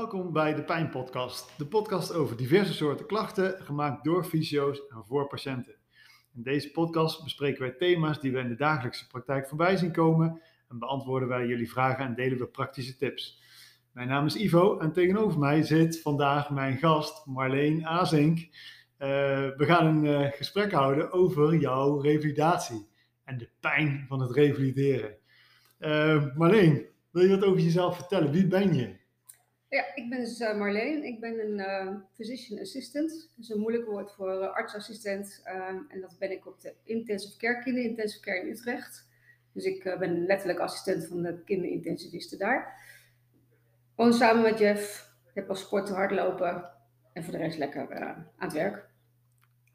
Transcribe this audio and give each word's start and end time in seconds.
Welkom 0.00 0.32
bij 0.32 0.54
de 0.54 0.62
Pijn 0.62 0.90
Podcast, 0.90 1.58
de 1.58 1.66
podcast 1.66 2.12
over 2.12 2.36
diverse 2.36 2.74
soorten 2.74 3.06
klachten, 3.06 3.62
gemaakt 3.62 4.04
door 4.04 4.24
fysio's 4.24 4.86
en 4.88 5.04
voor 5.04 5.26
patiënten. 5.26 5.74
In 6.34 6.42
deze 6.42 6.70
podcast 6.70 7.24
bespreken 7.24 7.60
wij 7.60 7.70
thema's 7.70 8.20
die 8.20 8.32
we 8.32 8.38
in 8.38 8.48
de 8.48 8.56
dagelijkse 8.56 9.06
praktijk 9.06 9.48
voorbij 9.48 9.76
zien 9.76 9.92
komen 9.92 10.40
en 10.68 10.78
beantwoorden 10.78 11.28
wij 11.28 11.46
jullie 11.46 11.70
vragen 11.70 12.04
en 12.04 12.14
delen 12.14 12.38
we 12.38 12.46
praktische 12.46 12.96
tips. 12.96 13.42
Mijn 13.92 14.08
naam 14.08 14.26
is 14.26 14.36
Ivo 14.36 14.78
en 14.78 14.92
tegenover 14.92 15.38
mij 15.38 15.62
zit 15.62 16.00
vandaag 16.00 16.50
mijn 16.50 16.78
gast 16.78 17.26
Marleen 17.26 17.86
Azink. 17.86 18.38
Uh, 18.38 18.48
we 19.56 19.64
gaan 19.64 19.86
een 19.86 20.04
uh, 20.04 20.32
gesprek 20.32 20.72
houden 20.72 21.12
over 21.12 21.56
jouw 21.56 22.00
revalidatie 22.00 22.88
en 23.24 23.38
de 23.38 23.48
pijn 23.60 24.04
van 24.08 24.20
het 24.20 24.30
revalideren. 24.30 25.16
Uh, 25.78 26.36
Marleen, 26.36 26.86
wil 27.10 27.22
je 27.22 27.38
wat 27.38 27.44
over 27.44 27.60
jezelf 27.60 27.96
vertellen? 27.96 28.30
Wie 28.30 28.46
ben 28.46 28.74
je? 28.74 28.99
Ja, 29.70 29.84
ik 29.94 30.10
ben 30.10 30.18
dus 30.18 30.40
uh, 30.40 30.58
Marleen. 30.58 31.04
Ik 31.04 31.20
ben 31.20 31.40
een 31.40 31.58
uh, 31.58 31.94
physician 32.14 32.60
assistant. 32.60 33.10
Dat 33.10 33.44
is 33.44 33.48
een 33.48 33.60
moeilijk 33.60 33.86
woord 33.86 34.12
voor 34.12 34.32
uh, 34.32 34.54
artsassistent. 34.54 35.40
En 35.88 36.00
dat 36.00 36.16
ben 36.18 36.30
ik 36.30 36.46
op 36.46 36.60
de 36.60 36.74
intensive 36.84 37.36
care, 37.38 37.62
kinderintensive 37.62 38.22
care 38.22 38.40
in 38.40 38.52
Utrecht. 38.52 39.08
Dus 39.52 39.64
ik 39.64 39.96
ben 39.98 40.26
letterlijk 40.26 40.58
assistent 40.58 41.06
van 41.06 41.22
de 41.22 41.42
kinderintensivisten 41.44 42.38
daar. 42.38 42.74
Woon 43.96 44.12
samen 44.12 44.42
met 44.42 44.58
Jeff. 44.58 45.08
Heb 45.34 45.48
als 45.48 45.60
sporten 45.60 45.94
hardlopen. 45.94 46.70
En 47.12 47.24
voor 47.24 47.32
de 47.32 47.38
rest 47.38 47.58
lekker 47.58 48.00
aan 48.00 48.30
het 48.36 48.52
werk. 48.52 48.88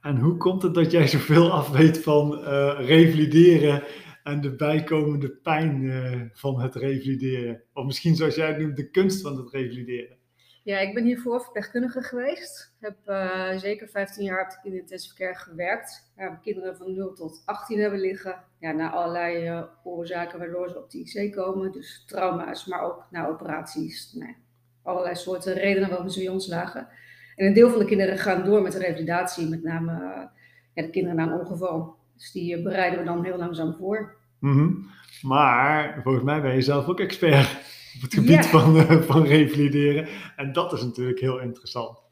En 0.01 0.17
hoe 0.17 0.37
komt 0.37 0.61
het 0.61 0.73
dat 0.73 0.91
jij 0.91 1.07
zoveel 1.07 1.51
afweet 1.51 2.03
van 2.03 2.43
revalideren 2.73 3.83
en 4.25 4.41
de 4.41 4.55
bijkomende 4.55 5.29
pijn 5.29 5.81
uh, 5.81 6.21
van 6.31 6.61
het 6.61 6.75
revalideren. 6.75 7.61
Of 7.73 7.85
misschien 7.85 8.15
zoals 8.15 8.35
jij 8.35 8.47
het 8.47 8.57
noemt, 8.57 8.75
de 8.75 8.89
kunst 8.89 9.21
van 9.21 9.37
het 9.37 9.51
revalideren. 9.51 10.17
Ja, 10.63 10.79
ik 10.79 10.93
ben 10.93 11.03
hiervoor 11.03 11.41
verpleegkundige 11.41 12.01
geweest. 12.01 12.75
Heb 12.79 12.97
uh, 13.07 13.57
zeker 13.57 13.87
15 13.87 14.23
jaar 14.23 14.43
op 14.43 14.49
de 14.49 14.59
kinderintensive 14.61 15.15
care 15.15 15.35
gewerkt. 15.35 16.11
Ja, 16.17 16.35
kinderen 16.35 16.77
van 16.77 16.95
0 16.95 17.13
tot 17.13 17.41
18 17.45 17.79
hebben 17.79 17.99
liggen. 17.99 18.43
Ja, 18.59 18.71
na 18.71 18.91
allerlei 18.91 19.49
uh, 19.49 19.63
oorzaken 19.83 20.39
waardoor 20.39 20.69
ze 20.69 20.77
op 20.77 20.91
de 20.91 20.99
IC 20.99 21.35
komen. 21.35 21.71
Dus 21.71 22.03
trauma's, 22.05 22.65
maar 22.65 22.81
ook 22.81 23.05
na 23.09 23.27
operaties. 23.27 24.13
Nee, 24.13 24.35
allerlei 24.83 25.15
soorten 25.15 25.53
redenen 25.53 25.89
waarom 25.89 26.09
ze 26.09 26.19
bij 26.19 26.29
ons 26.29 26.47
lagen. 26.47 26.87
En 27.35 27.45
een 27.45 27.53
deel 27.53 27.69
van 27.69 27.79
de 27.79 27.85
kinderen 27.85 28.17
gaan 28.17 28.45
door 28.45 28.61
met 28.61 28.71
de 28.71 28.79
revalidatie, 28.79 29.49
met 29.49 29.63
name 29.63 30.29
de 30.73 30.89
kinderen 30.89 31.17
na 31.17 31.23
een 31.23 31.39
ongeval. 31.39 32.03
Dus 32.15 32.31
die 32.31 32.61
bereiden 32.61 32.99
we 32.99 33.05
dan 33.05 33.23
heel 33.23 33.37
langzaam 33.37 33.73
voor. 33.73 34.15
Mm 34.39 34.57
-hmm. 34.57 34.89
Maar 35.21 35.99
volgens 36.03 36.23
mij 36.23 36.41
ben 36.41 36.53
je 36.53 36.61
zelf 36.61 36.87
ook 36.87 36.99
expert 36.99 37.47
op 37.95 38.01
het 38.01 38.13
gebied 38.13 38.29
ja. 38.29 38.43
van, 38.43 38.75
uh, 38.75 39.01
van 39.01 39.23
revalideren. 39.23 40.07
En 40.35 40.53
dat 40.53 40.73
is 40.73 40.83
natuurlijk 40.83 41.19
heel 41.19 41.39
interessant. 41.39 42.03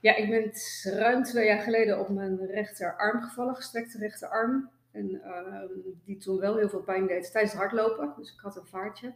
Ja, 0.00 0.16
ik 0.16 0.30
ben 0.30 0.52
ruim 0.98 1.22
twee 1.22 1.46
jaar 1.46 1.60
geleden 1.60 2.00
op 2.00 2.08
mijn 2.08 2.46
rechterarm 2.46 3.22
gevallen, 3.22 3.54
gestrekte 3.54 3.98
rechterarm. 3.98 4.70
En 4.92 5.10
uh, 5.10 5.60
die 6.04 6.16
toen 6.16 6.38
wel 6.38 6.56
heel 6.56 6.68
veel 6.68 6.82
pijn 6.82 7.06
deed 7.06 7.32
tijdens 7.32 7.52
het 7.52 7.62
hardlopen. 7.62 8.12
Dus 8.16 8.32
ik 8.32 8.40
had 8.40 8.56
een 8.56 8.66
vaartje. 8.66 9.14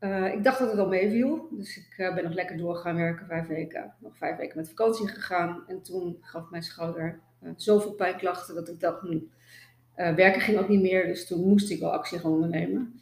Uh, 0.00 0.32
ik 0.32 0.44
dacht 0.44 0.58
dat 0.58 0.70
het 0.70 0.78
al 0.78 0.88
meeviel. 0.88 1.48
Dus 1.50 1.76
ik 1.76 1.94
uh, 1.98 2.14
ben 2.14 2.24
nog 2.24 2.32
lekker 2.32 2.56
door 2.56 2.76
gaan 2.76 2.96
werken, 2.96 3.26
vijf 3.26 3.46
weken. 3.46 3.94
Nog 3.98 4.16
vijf 4.16 4.36
weken 4.36 4.56
met 4.56 4.68
vakantie 4.68 5.08
gegaan. 5.08 5.64
En 5.66 5.82
toen 5.82 6.18
gaf 6.20 6.50
mijn 6.50 6.62
schouder 6.62 7.20
zoveel 7.56 7.92
pijnklachten 7.92 8.54
dat 8.54 8.68
ik 8.68 8.80
dacht, 8.80 9.00
hm, 9.00 9.18
uh, 9.96 10.14
werken 10.14 10.40
ging 10.40 10.58
ook 10.58 10.68
niet 10.68 10.82
meer, 10.82 11.06
dus 11.06 11.26
toen 11.26 11.48
moest 11.48 11.70
ik 11.70 11.80
wel 11.80 11.92
actie 11.92 12.18
gaan 12.18 12.32
ondernemen. 12.32 13.00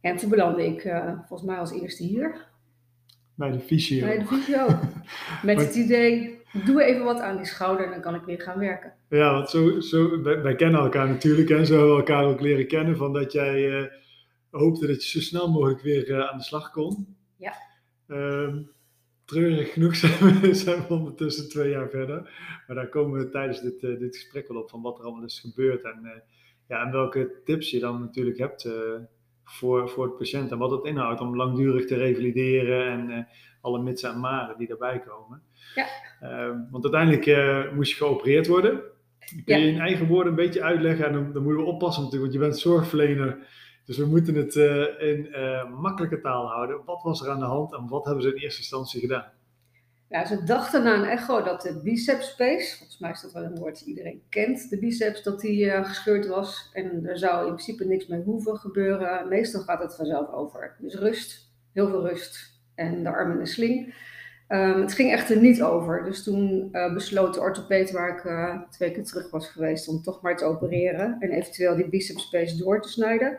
En 0.00 0.16
toen 0.16 0.30
belandde 0.30 0.66
ik 0.66 0.84
uh, 0.84 1.12
volgens 1.26 1.48
mij 1.48 1.58
als 1.58 1.72
eerste 1.72 2.02
hier. 2.02 2.46
Bij 3.34 3.50
de 3.50 3.60
fysio. 3.60 4.06
Bij 4.06 4.18
de 4.18 4.26
fysio. 4.26 4.66
Met 5.42 5.60
het 5.60 5.74
idee, 5.74 6.38
doe 6.64 6.84
even 6.84 7.04
wat 7.04 7.20
aan 7.20 7.36
die 7.36 7.46
schouder 7.46 7.84
en 7.84 7.90
dan 7.90 8.00
kan 8.00 8.14
ik 8.14 8.22
weer 8.22 8.40
gaan 8.40 8.58
werken. 8.58 8.92
Ja, 9.08 9.32
want 9.32 9.50
zo, 9.50 9.80
zo, 9.80 10.22
wij, 10.22 10.42
wij 10.42 10.54
kennen 10.54 10.80
elkaar 10.80 11.08
natuurlijk 11.08 11.50
en 11.50 11.66
zo 11.66 11.72
hebben 11.72 11.92
we 11.92 11.98
elkaar 11.98 12.24
ook 12.24 12.40
leren 12.40 12.66
kennen 12.66 12.96
van 12.96 13.12
dat 13.12 13.32
jij 13.32 13.80
uh, 13.80 13.86
hoopte 14.50 14.86
dat 14.86 15.04
je 15.04 15.10
zo 15.10 15.20
snel 15.20 15.50
mogelijk 15.50 15.80
weer 15.80 16.28
aan 16.28 16.38
de 16.38 16.44
slag 16.44 16.70
kon. 16.70 17.16
Ja. 17.36 17.52
Ehm, 18.08 18.62
treurig 19.28 19.72
genoeg 19.72 19.94
zijn 20.02 20.40
we, 20.40 20.54
zijn 20.54 20.86
we 20.88 20.94
ondertussen 20.94 21.48
twee 21.48 21.70
jaar 21.70 21.88
verder. 21.88 22.30
Maar 22.66 22.76
daar 22.76 22.88
komen 22.88 23.18
we 23.18 23.28
tijdens 23.28 23.60
dit, 23.60 23.82
uh, 23.82 23.98
dit 23.98 24.16
gesprek 24.16 24.48
wel 24.48 24.60
op 24.60 24.70
van 24.70 24.82
wat 24.82 24.98
er 24.98 25.04
allemaal 25.04 25.24
is 25.24 25.40
gebeurd. 25.40 25.82
En, 25.82 26.00
uh, 26.02 26.10
ja, 26.68 26.84
en 26.84 26.92
welke 26.92 27.40
tips 27.44 27.70
je 27.70 27.78
dan 27.78 28.00
natuurlijk 28.00 28.38
hebt 28.38 28.64
uh, 28.64 28.72
voor, 29.44 29.88
voor 29.88 30.04
het 30.04 30.16
patiënt. 30.16 30.50
En 30.50 30.58
wat 30.58 30.70
het 30.70 30.84
inhoudt 30.84 31.20
om 31.20 31.36
langdurig 31.36 31.86
te 31.86 31.96
revalideren. 31.96 32.86
En 32.86 33.28
alle 33.60 33.82
mits 33.82 34.02
en 34.02 34.20
maren 34.20 34.58
die 34.58 34.68
daarbij 34.68 35.00
komen. 35.00 35.42
Ja. 35.74 35.86
Ehm, 36.20 36.58
want 36.70 36.94
uiteindelijk 36.94 37.72
moest 37.74 37.90
je 37.90 37.96
geopereerd 37.96 38.46
worden. 38.46 38.82
Kun 39.44 39.60
je 39.60 39.66
ja. 39.66 39.72
in 39.72 39.80
eigen 39.80 40.06
woorden 40.06 40.30
een 40.30 40.38
beetje 40.38 40.62
uitleggen? 40.62 41.06
En 41.06 41.12
dan, 41.12 41.32
dan 41.32 41.42
moeten 41.42 41.62
we 41.62 41.70
oppassen 41.70 42.02
natuurlijk, 42.02 42.32
want 42.32 42.42
je 42.42 42.48
bent 42.48 42.60
zorgverlener. 42.60 43.46
Dus 43.88 43.98
we 43.98 44.06
moeten 44.06 44.34
het 44.34 44.54
uh, 44.54 44.84
in 44.98 45.26
uh, 45.30 45.70
makkelijke 45.80 46.20
taal 46.20 46.46
houden. 46.46 46.80
Wat 46.84 47.02
was 47.02 47.22
er 47.22 47.30
aan 47.30 47.38
de 47.38 47.44
hand 47.44 47.72
en 47.72 47.88
wat 47.88 48.04
hebben 48.04 48.22
ze 48.22 48.34
in 48.34 48.42
eerste 48.42 48.60
instantie 48.60 49.00
gedaan? 49.00 49.24
Ja, 50.08 50.26
ze 50.26 50.44
dachten 50.44 50.82
na 50.82 50.94
een 50.94 51.08
echo 51.08 51.42
dat 51.42 51.62
de 51.62 51.80
biceps 51.82 52.28
space, 52.28 52.76
volgens 52.76 52.98
mij 52.98 53.10
is 53.10 53.20
dat 53.20 53.32
wel 53.32 53.42
een 53.42 53.58
woord 53.58 53.78
dat 53.78 53.88
iedereen 53.88 54.22
kent, 54.28 54.70
de 54.70 54.78
biceps, 54.78 55.22
dat 55.22 55.40
die 55.40 55.64
uh, 55.64 55.84
gescheurd 55.84 56.26
was. 56.26 56.70
En 56.72 57.06
er 57.06 57.18
zou 57.18 57.40
in 57.40 57.52
principe 57.52 57.84
niks 57.84 58.06
mee 58.06 58.22
hoeven 58.22 58.56
gebeuren. 58.56 59.28
Meestal 59.28 59.62
gaat 59.62 59.82
het 59.82 59.96
vanzelf 59.96 60.32
over. 60.32 60.76
Dus 60.78 60.94
rust, 60.94 61.50
heel 61.72 61.88
veel 61.88 62.08
rust 62.08 62.60
en 62.74 63.02
de 63.02 63.10
arm 63.10 63.32
in 63.32 63.38
de 63.38 63.46
sling. 63.46 63.94
Um, 64.48 64.80
het 64.80 64.92
ging 64.92 65.12
echter 65.12 65.36
niet 65.40 65.62
over. 65.62 66.04
Dus 66.04 66.22
toen 66.22 66.70
besloot 66.94 67.34
de 67.34 67.40
orthopeed 67.40 67.90
waar 67.90 68.08
ik 68.08 68.70
twee 68.70 68.90
keer 68.90 69.04
terug 69.04 69.30
was 69.30 69.48
geweest 69.48 69.88
om 69.88 70.02
toch 70.02 70.22
maar 70.22 70.36
te 70.36 70.44
opereren 70.44 71.16
en 71.18 71.30
eventueel 71.30 71.76
die 71.76 71.88
biceps 71.88 72.22
space 72.22 72.56
door 72.56 72.82
te 72.82 72.88
snijden 72.88 73.38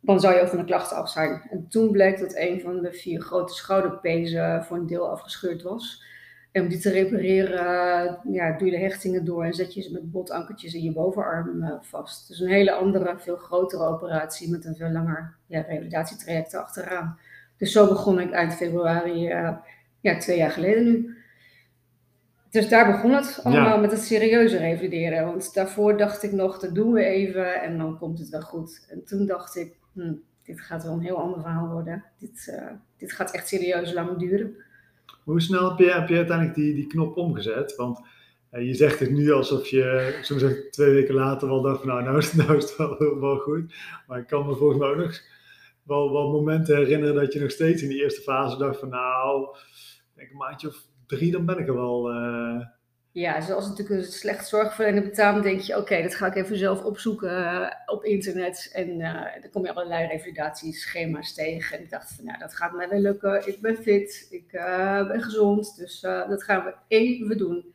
dan 0.00 0.20
zou 0.20 0.34
je 0.34 0.40
ook 0.40 0.48
van 0.48 0.58
de 0.58 0.64
klachten 0.64 0.96
af 0.96 1.10
zijn. 1.10 1.42
En 1.50 1.66
toen 1.68 1.90
bleek 1.90 2.18
dat 2.18 2.36
een 2.36 2.60
van 2.60 2.82
de 2.82 2.92
vier 2.92 3.20
grote 3.20 3.54
schouderpezen 3.54 4.64
voor 4.64 4.76
een 4.76 4.86
deel 4.86 5.10
afgescheurd 5.10 5.62
was. 5.62 6.06
En 6.52 6.62
om 6.62 6.68
die 6.68 6.78
te 6.78 6.90
repareren, 6.90 8.18
ja, 8.30 8.56
doe 8.58 8.70
je 8.70 8.76
de 8.76 8.82
hechtingen 8.84 9.24
door 9.24 9.44
en 9.44 9.54
zet 9.54 9.74
je 9.74 9.82
ze 9.82 9.92
met 9.92 10.10
botankertjes 10.10 10.74
in 10.74 10.82
je 10.82 10.92
bovenarm 10.92 11.62
uh, 11.62 11.72
vast. 11.80 12.28
Dus 12.28 12.40
een 12.40 12.48
hele 12.48 12.72
andere, 12.72 13.18
veel 13.18 13.36
grotere 13.36 13.84
operatie 13.84 14.50
met 14.50 14.64
een 14.64 14.76
veel 14.76 14.90
langer 14.90 15.36
ja, 15.46 15.60
revalidatietraject 15.60 16.54
achteraan. 16.54 17.18
Dus 17.56 17.72
zo 17.72 17.88
begon 17.88 18.20
ik 18.20 18.30
eind 18.30 18.54
februari, 18.54 19.30
uh, 19.30 19.56
ja, 20.00 20.18
twee 20.18 20.36
jaar 20.36 20.50
geleden 20.50 20.84
nu. 20.84 21.16
Dus 22.50 22.68
daar 22.68 22.92
begon 22.92 23.12
het 23.12 23.40
allemaal 23.42 23.74
ja. 23.74 23.80
met 23.80 23.90
het 23.90 24.00
serieuze 24.00 24.56
revalideren. 24.56 25.24
Want 25.24 25.54
daarvoor 25.54 25.96
dacht 25.96 26.22
ik 26.22 26.32
nog, 26.32 26.58
dat 26.58 26.74
doen 26.74 26.92
we 26.92 27.04
even 27.04 27.62
en 27.62 27.78
dan 27.78 27.98
komt 27.98 28.18
het 28.18 28.28
wel 28.28 28.40
goed. 28.40 28.86
En 28.90 29.04
toen 29.04 29.26
dacht 29.26 29.56
ik, 29.56 29.77
hm, 29.92 30.12
dit 30.42 30.60
gaat 30.60 30.82
wel 30.82 30.92
een 30.92 31.00
heel 31.00 31.16
ander 31.16 31.40
verhaal 31.40 31.68
worden. 31.68 32.04
Dit, 32.18 32.46
uh, 32.50 32.70
dit 32.96 33.12
gaat 33.12 33.30
echt 33.30 33.48
serieus 33.48 33.92
lang 33.92 34.18
duren. 34.18 34.56
Hoe 35.24 35.40
snel 35.40 35.68
heb 35.68 35.78
je, 35.78 35.92
heb 35.92 36.08
je 36.08 36.16
uiteindelijk 36.16 36.56
die, 36.56 36.74
die 36.74 36.86
knop 36.86 37.16
omgezet? 37.16 37.76
Want 37.76 38.00
uh, 38.52 38.66
je 38.66 38.74
zegt 38.74 39.00
het 39.00 39.10
nu 39.10 39.32
alsof 39.32 39.66
je, 39.66 40.18
zeggen, 40.22 40.70
twee 40.70 40.92
weken 40.92 41.14
later 41.14 41.48
wel 41.48 41.62
dacht 41.62 41.84
nou, 41.84 42.02
nou 42.02 42.18
is, 42.18 42.32
nou 42.32 42.56
het 42.56 42.76
wel, 43.20 43.38
goed. 43.38 43.74
Maar 44.06 44.18
ik 44.18 44.26
kan 44.26 44.46
me 44.46 44.54
volgens 44.54 44.78
mij 44.78 44.88
ook 44.88 44.96
nog 44.96 45.20
wel, 45.82 46.12
wel 46.12 46.30
momenten 46.30 46.76
herinneren 46.76 47.14
dat 47.14 47.32
je 47.32 47.40
nog 47.40 47.50
steeds 47.50 47.82
in 47.82 47.88
die 47.88 48.02
eerste 48.02 48.20
fase 48.20 48.56
dacht 48.56 48.78
van 48.78 48.88
nou, 48.88 49.56
denk 50.14 50.30
een 50.30 50.36
maandje 50.36 50.68
of 50.68 50.86
drie, 51.06 51.32
dan 51.32 51.46
ben 51.46 51.58
ik 51.58 51.68
er 51.68 51.74
wel. 51.74 52.12
Uh... 52.12 52.60
Ja, 53.12 53.40
zoals 53.40 53.68
natuurlijk 53.68 54.00
een 54.00 54.12
slecht 54.12 54.48
zorgverlener 54.48 55.02
betaamt, 55.02 55.42
denk 55.42 55.60
je, 55.60 55.76
oké, 55.76 56.02
dat 56.02 56.14
ga 56.14 56.26
ik 56.26 56.34
even 56.34 56.56
zelf 56.56 56.84
opzoeken 56.84 57.30
uh, 57.30 57.70
op 57.86 58.04
internet. 58.04 58.70
En 58.72 59.00
uh, 59.00 59.24
dan 59.40 59.50
kom 59.52 59.64
je 59.64 59.74
allerlei 59.74 60.06
revalidatieschema's 60.06 61.34
tegen. 61.34 61.76
En 61.76 61.82
ik 61.82 61.90
dacht 61.90 62.12
van, 62.12 62.24
nou, 62.24 62.38
dat 62.38 62.54
gaat 62.54 62.72
mij 62.72 62.88
wel 62.88 63.00
lukken. 63.00 63.48
Ik 63.48 63.60
ben 63.60 63.76
fit, 63.76 64.26
ik 64.30 64.48
ben 65.08 65.22
gezond, 65.22 65.76
dus 65.76 66.00
dat 66.00 66.42
gaan 66.42 66.64
we 66.64 66.74
even 66.88 67.38
doen. 67.38 67.74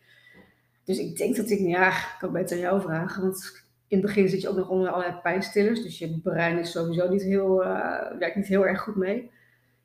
Dus 0.84 0.98
ik 0.98 1.18
denk 1.18 1.36
dat 1.36 1.50
ik, 1.50 1.60
ja, 1.60 1.88
ik 1.88 2.16
kan 2.20 2.32
beter 2.32 2.58
jou 2.58 2.82
vragen, 2.82 3.22
want 3.22 3.64
in 3.88 3.98
het 3.98 4.06
begin 4.06 4.30
zit 4.30 4.42
je 4.42 4.50
ook 4.50 4.56
nog 4.56 4.70
onder 4.70 4.90
allerlei 4.90 5.20
pijnstillers. 5.22 5.84
Dus 5.84 6.00
je 6.00 6.20
brein 6.20 6.60
is 6.60 6.72
sowieso 6.72 7.10
niet 7.10 7.24
heel, 7.24 7.58
werkt 8.20 8.36
niet 8.36 8.48
heel 8.48 8.68
erg 8.68 8.82
goed 8.82 8.96
mee. 8.96 9.32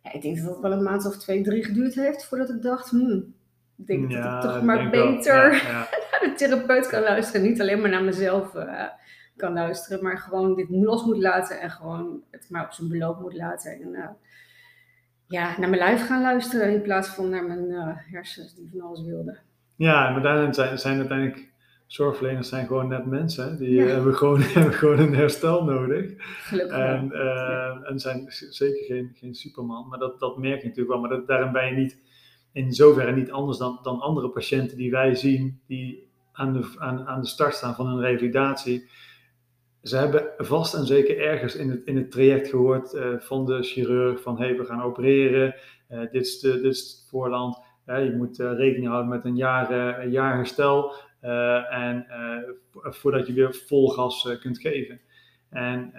Ja, 0.03 0.13
ik 0.13 0.23
denk 0.23 0.37
dat 0.37 0.47
het 0.47 0.61
wel 0.61 0.73
een 0.73 0.83
maand 0.83 1.07
of 1.07 1.17
twee, 1.17 1.43
drie 1.43 1.65
geduurd 1.65 1.95
heeft 1.95 2.25
voordat 2.25 2.49
ik 2.49 2.63
dacht, 2.63 2.91
hmm, 2.91 3.35
ik 3.79 3.87
denk 3.87 4.11
ja, 4.11 4.23
dat 4.23 4.45
ik 4.45 4.51
toch 4.51 4.63
maar 4.63 4.91
beter 4.91 5.53
ja, 5.53 5.63
ja. 5.71 5.89
naar 6.11 6.21
de 6.21 6.33
therapeut 6.37 6.87
kan 6.87 7.03
luisteren. 7.03 7.43
Niet 7.43 7.61
alleen 7.61 7.81
maar 7.81 7.91
naar 7.91 8.05
mezelf 8.05 8.55
uh, 8.55 8.85
kan 9.37 9.53
luisteren, 9.53 10.03
maar 10.03 10.19
gewoon 10.19 10.55
dit 10.55 10.67
los 10.71 11.05
moet 11.05 11.19
laten 11.19 11.61
en 11.61 11.71
gewoon 11.71 12.23
het 12.31 12.47
maar 12.51 12.65
op 12.65 12.73
zijn 12.73 12.89
beloop 12.89 13.21
moet 13.21 13.35
laten. 13.35 13.73
En 13.73 13.89
uh, 13.89 14.09
ja, 15.27 15.59
naar 15.59 15.69
mijn 15.69 15.83
lijf 15.83 16.07
gaan 16.07 16.23
luisteren 16.23 16.73
in 16.73 16.83
plaats 16.83 17.09
van 17.09 17.29
naar 17.29 17.45
mijn 17.45 17.71
uh, 17.71 17.89
hersens 17.95 18.55
die 18.55 18.69
van 18.71 18.81
alles 18.81 19.03
wilden. 19.03 19.39
Ja, 19.77 20.11
maar 20.11 20.23
daarin 20.23 20.55
zijn, 20.55 20.79
zijn 20.79 20.99
uiteindelijk 20.99 21.53
zorgverleners 21.87 22.49
zijn 22.49 22.67
gewoon 22.67 22.89
net 22.89 23.07
mensen. 23.07 23.59
Die 23.59 23.75
ja. 23.75 23.87
hebben, 23.87 24.15
gewoon, 24.15 24.41
hebben 24.55 24.73
gewoon 24.73 24.99
een 24.99 25.15
herstel 25.15 25.65
nodig. 25.65 26.15
Gelukkig 26.19 26.79
en, 26.79 27.11
uh, 27.13 27.91
en 27.91 27.99
zijn 27.99 28.25
zeker 28.29 28.85
geen, 28.85 29.13
geen 29.15 29.35
superman. 29.35 29.89
Maar 29.89 29.99
dat, 29.99 30.21
dat 30.21 30.39
merk 30.39 30.61
je 30.61 30.67
natuurlijk 30.67 30.89
wel. 30.89 31.01
Maar 31.01 31.11
dat, 31.11 31.27
daarin 31.27 31.53
ben 31.53 31.67
je 31.67 31.75
niet 31.75 31.99
in 32.53 32.73
zoverre 32.73 33.13
niet 33.13 33.31
anders 33.31 33.59
dan, 33.59 33.79
dan 33.83 34.01
andere 34.01 34.29
patiënten 34.29 34.77
die 34.77 34.91
wij 34.91 35.15
zien, 35.15 35.61
die 35.67 36.09
aan 36.33 36.53
de, 36.53 36.75
aan, 36.79 37.07
aan 37.07 37.21
de 37.21 37.27
start 37.27 37.55
staan 37.55 37.75
van 37.75 37.87
hun 37.87 38.01
revalidatie. 38.01 38.89
Ze 39.83 39.97
hebben 39.97 40.31
vast 40.39 40.75
en 40.75 40.87
zeker 40.87 41.19
ergens 41.19 41.57
in 41.57 41.71
het, 41.71 41.85
in 41.85 41.97
het 41.97 42.11
traject 42.11 42.49
gehoord 42.49 42.95
uh, 42.95 43.19
van 43.19 43.47
de 43.47 43.63
chirurg 43.63 44.23
van 44.23 44.39
hey, 44.39 44.57
we 44.57 44.65
gaan 44.65 44.83
opereren, 44.83 45.55
uh, 45.91 46.01
dit, 46.01 46.27
is 46.27 46.41
de, 46.41 46.53
dit 46.53 46.65
is 46.65 46.81
het 46.81 47.07
voorland. 47.11 47.59
je 47.85 48.15
moet 48.17 48.39
uh, 48.39 48.53
rekening 48.57 48.87
houden 48.87 49.11
met 49.11 49.25
een 49.25 49.37
jaar, 49.37 49.71
een 50.01 50.11
jaar 50.11 50.35
herstel 50.35 50.95
en 51.71 52.07
voordat 52.73 53.27
je 53.27 53.33
weer 53.33 53.55
vol 53.55 53.89
gas 53.89 54.37
kunt 54.41 54.59
geven. 54.59 55.01
En, 55.51 55.93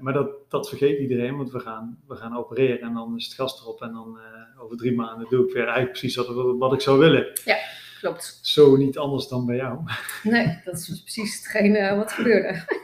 maar 0.00 0.12
dat, 0.12 0.30
dat 0.48 0.68
vergeet 0.68 0.98
iedereen, 0.98 1.36
want 1.36 1.50
we 1.50 1.60
gaan, 1.60 1.98
we 2.06 2.14
gaan 2.14 2.36
opereren 2.36 2.80
en 2.80 2.94
dan 2.94 3.16
is 3.16 3.24
het 3.24 3.34
gas 3.34 3.60
erop 3.60 3.82
en 3.82 3.92
dan 3.92 4.18
over 4.58 4.76
drie 4.76 4.94
maanden 4.94 5.28
doe 5.28 5.46
ik 5.46 5.52
weer 5.52 5.62
eigenlijk 5.62 5.98
precies 5.98 6.16
wat, 6.16 6.56
wat 6.58 6.72
ik 6.72 6.80
zou 6.80 6.98
willen. 6.98 7.26
Ja, 7.44 7.56
klopt. 8.00 8.38
Zo 8.42 8.76
niet 8.76 8.98
anders 8.98 9.28
dan 9.28 9.46
bij 9.46 9.56
jou. 9.56 9.78
Nee, 10.22 10.60
dat 10.64 10.74
is 10.74 11.02
precies 11.02 11.36
hetgeen 11.36 11.96
wat 11.96 12.12
gebeurde. 12.12 12.82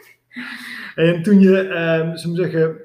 En 0.94 1.22
toen 1.22 1.40
je, 1.40 1.64
uh, 1.64 2.34
zeggen, 2.34 2.81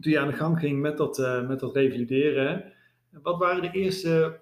toen 0.00 0.12
je 0.12 0.18
aan 0.18 0.28
de 0.28 0.36
gang 0.36 0.58
ging 0.58 0.80
met 0.80 0.96
dat, 0.96 1.18
met 1.48 1.60
dat 1.60 1.74
revalideren, 1.74 2.72
wat 3.10 3.38
waren 3.38 3.62
de 3.62 3.70
eerste 3.70 4.38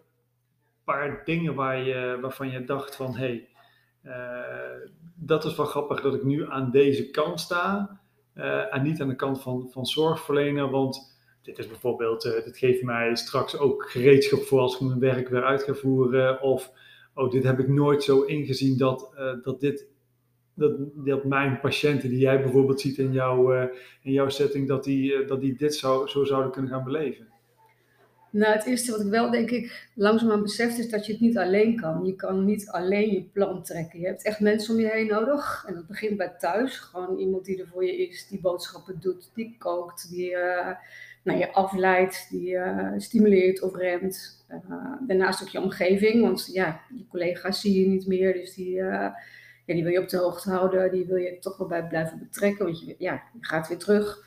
paar 0.84 1.22
dingen 1.24 1.54
waar 1.54 1.78
je, 1.78 2.18
waarvan 2.20 2.50
je 2.50 2.64
dacht 2.64 2.96
van, 2.96 3.16
hé, 3.16 3.48
hey, 4.02 4.12
dat 5.26 5.44
is 5.44 5.56
wel 5.56 5.66
grappig 5.66 6.00
dat 6.00 6.14
ik 6.14 6.24
nu 6.24 6.50
aan 6.50 6.70
deze 6.70 7.10
kant 7.10 7.40
sta 7.40 8.00
uh, 8.34 8.74
en 8.74 8.82
niet 8.82 9.00
aan 9.00 9.08
de 9.08 9.16
kant 9.16 9.42
van, 9.42 9.68
van 9.70 9.86
zorgverlener, 9.86 10.70
want 10.70 11.16
dit 11.42 11.58
is 11.58 11.66
bijvoorbeeld, 11.66 12.24
uh, 12.24 12.44
dit 12.44 12.58
geeft 12.58 12.82
mij 12.82 13.16
straks 13.16 13.58
ook 13.58 13.90
gereedschap 13.90 14.42
voor 14.42 14.60
als 14.60 14.74
ik 14.74 14.80
mijn 14.80 14.98
werk 14.98 15.28
weer 15.28 15.44
uit 15.44 15.62
ga 15.62 15.74
voeren. 15.74 16.42
Of, 16.42 16.72
oh, 17.14 17.30
dit 17.30 17.44
heb 17.44 17.58
ik 17.58 17.68
nooit 17.68 18.02
zo 18.02 18.22
ingezien 18.22 18.78
dat, 18.78 19.12
uh, 19.18 19.32
dat 19.42 19.60
dit, 19.60 19.86
dat, 20.54 20.72
dat 20.94 21.24
mijn 21.24 21.60
patiënten 21.60 22.08
die 22.08 22.18
jij 22.18 22.42
bijvoorbeeld 22.42 22.80
ziet 22.80 22.98
in, 22.98 23.12
jou, 23.12 23.56
uh, 23.56 23.64
in 24.02 24.12
jouw 24.12 24.28
setting, 24.28 24.68
dat 24.68 24.84
die, 24.84 25.24
dat 25.24 25.40
die 25.40 25.56
dit 25.56 25.74
zou, 25.74 26.08
zo 26.08 26.24
zouden 26.24 26.52
kunnen 26.52 26.70
gaan 26.70 26.84
beleven. 26.84 27.28
Nou, 28.34 28.52
het 28.52 28.66
eerste 28.66 28.90
wat 28.90 29.00
ik 29.00 29.10
wel 29.10 29.30
denk 29.30 29.50
ik 29.50 29.90
langzaamaan 29.94 30.42
beseft 30.42 30.78
is 30.78 30.90
dat 30.90 31.06
je 31.06 31.12
het 31.12 31.20
niet 31.20 31.38
alleen 31.38 31.76
kan. 31.76 32.04
Je 32.04 32.16
kan 32.16 32.44
niet 32.44 32.68
alleen 32.68 33.12
je 33.12 33.22
plan 33.22 33.62
trekken. 33.62 34.00
Je 34.00 34.06
hebt 34.06 34.24
echt 34.24 34.40
mensen 34.40 34.74
om 34.74 34.80
je 34.80 34.88
heen 34.88 35.06
nodig. 35.06 35.64
En 35.68 35.74
dat 35.74 35.86
begint 35.86 36.16
bij 36.16 36.34
thuis. 36.38 36.78
Gewoon 36.78 37.18
iemand 37.18 37.44
die 37.44 37.60
er 37.60 37.68
voor 37.68 37.84
je 37.84 38.08
is, 38.08 38.28
die 38.28 38.40
boodschappen 38.40 39.00
doet, 39.00 39.30
die 39.34 39.56
kookt, 39.58 40.10
die 40.10 40.36
nou, 41.24 41.38
je 41.38 41.52
afleidt, 41.52 42.26
die 42.30 42.50
uh, 42.50 42.92
stimuleert 42.96 43.62
of 43.62 43.76
remt. 43.76 44.44
Uh, 44.50 44.92
daarnaast 45.06 45.42
ook 45.42 45.48
je 45.48 45.60
omgeving, 45.60 46.22
want 46.22 46.48
ja, 46.52 46.80
je 46.96 47.06
collega's 47.08 47.60
zie 47.60 47.80
je 47.80 47.86
niet 47.86 48.06
meer, 48.06 48.32
dus 48.32 48.54
die, 48.54 48.76
uh, 48.76 49.08
ja, 49.66 49.74
die 49.74 49.82
wil 49.82 49.92
je 49.92 50.00
op 50.00 50.08
de 50.08 50.16
hoogte 50.16 50.50
houden, 50.50 50.90
die 50.90 51.06
wil 51.06 51.16
je 51.16 51.38
toch 51.38 51.56
wel 51.56 51.68
bij 51.68 51.86
blijven 51.86 52.18
betrekken, 52.18 52.64
want 52.64 52.80
je, 52.80 52.94
ja, 52.98 53.12
je 53.12 53.38
gaat 53.40 53.68
weer 53.68 53.78
terug. 53.78 54.26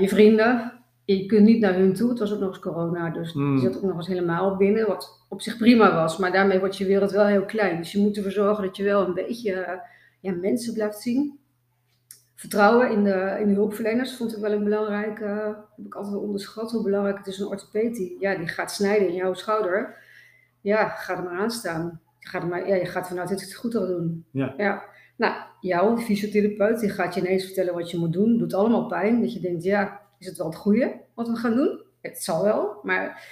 je 0.00 0.08
vrienden, 0.08 0.83
je 1.04 1.26
kunt 1.26 1.46
niet 1.46 1.60
naar 1.60 1.74
hun 1.74 1.94
toe, 1.94 2.08
het 2.08 2.18
was 2.18 2.32
ook 2.32 2.40
nog 2.40 2.48
eens 2.48 2.58
corona, 2.58 3.10
dus 3.10 3.32
mm. 3.32 3.56
die 3.56 3.64
zat 3.64 3.76
ook 3.76 3.82
nog 3.82 3.96
eens 3.96 4.06
helemaal 4.06 4.56
binnen, 4.56 4.86
wat 4.86 5.24
op 5.28 5.40
zich 5.40 5.56
prima 5.56 5.94
was, 5.94 6.18
maar 6.18 6.32
daarmee 6.32 6.58
wordt 6.58 6.76
je 6.76 6.86
wereld 6.86 7.10
wel 7.10 7.26
heel 7.26 7.44
klein. 7.44 7.76
Dus 7.76 7.92
je 7.92 7.98
moet 7.98 8.16
ervoor 8.16 8.32
zorgen 8.32 8.64
dat 8.64 8.76
je 8.76 8.82
wel 8.82 9.06
een 9.06 9.14
beetje 9.14 9.82
ja, 10.20 10.32
mensen 10.32 10.74
blijft 10.74 11.00
zien 11.00 11.38
vertrouwen 12.44 12.90
in 12.90 13.04
de, 13.04 13.36
in 13.40 13.48
de 13.48 13.54
hulpverleners 13.54 14.16
vond 14.16 14.36
ik 14.36 14.42
wel 14.42 14.52
een 14.52 14.64
belangrijke, 14.64 15.24
uh, 15.24 15.46
heb 15.76 15.86
ik 15.86 15.94
altijd 15.94 16.16
onderschat 16.16 16.70
hoe 16.70 16.82
belangrijk 16.82 17.18
het 17.18 17.26
is 17.26 17.38
een 17.38 17.46
orthopeed 17.46 17.94
die, 17.94 18.16
ja, 18.20 18.34
die 18.34 18.48
gaat 18.48 18.72
snijden 18.72 19.08
in 19.08 19.14
jouw 19.14 19.34
schouder. 19.34 19.96
Ja, 20.60 20.88
ga 20.88 21.16
er 21.16 21.22
maar 21.22 21.38
aan 21.38 21.50
staan. 21.50 22.00
Je 22.18 22.28
gaat, 22.28 22.42
er 22.42 22.48
maar, 22.48 22.68
ja, 22.68 22.74
je 22.74 22.86
gaat 22.86 23.08
vanuit 23.08 23.28
dat 23.28 23.40
het 23.40 23.54
goed 23.54 23.72
wil 23.72 23.86
doen. 23.86 24.24
Ja. 24.30 24.54
ja. 24.56 24.84
Nou, 25.16 25.34
jouw 25.60 25.96
fysiotherapeut 25.96 26.80
die 26.80 26.90
gaat 26.90 27.14
je 27.14 27.20
ineens 27.20 27.44
vertellen 27.44 27.74
wat 27.74 27.90
je 27.90 27.98
moet 27.98 28.12
doen. 28.12 28.38
Doet 28.38 28.54
allemaal 28.54 28.86
pijn. 28.86 29.20
Dat 29.20 29.32
je 29.32 29.40
denkt, 29.40 29.64
ja, 29.64 30.00
is 30.24 30.30
het 30.30 30.38
wel 30.38 30.46
het 30.46 30.56
goede 30.56 31.00
wat 31.14 31.28
we 31.28 31.36
gaan 31.36 31.54
doen? 31.54 31.82
Het 32.00 32.22
zal 32.22 32.44
wel, 32.44 32.78
maar 32.82 33.24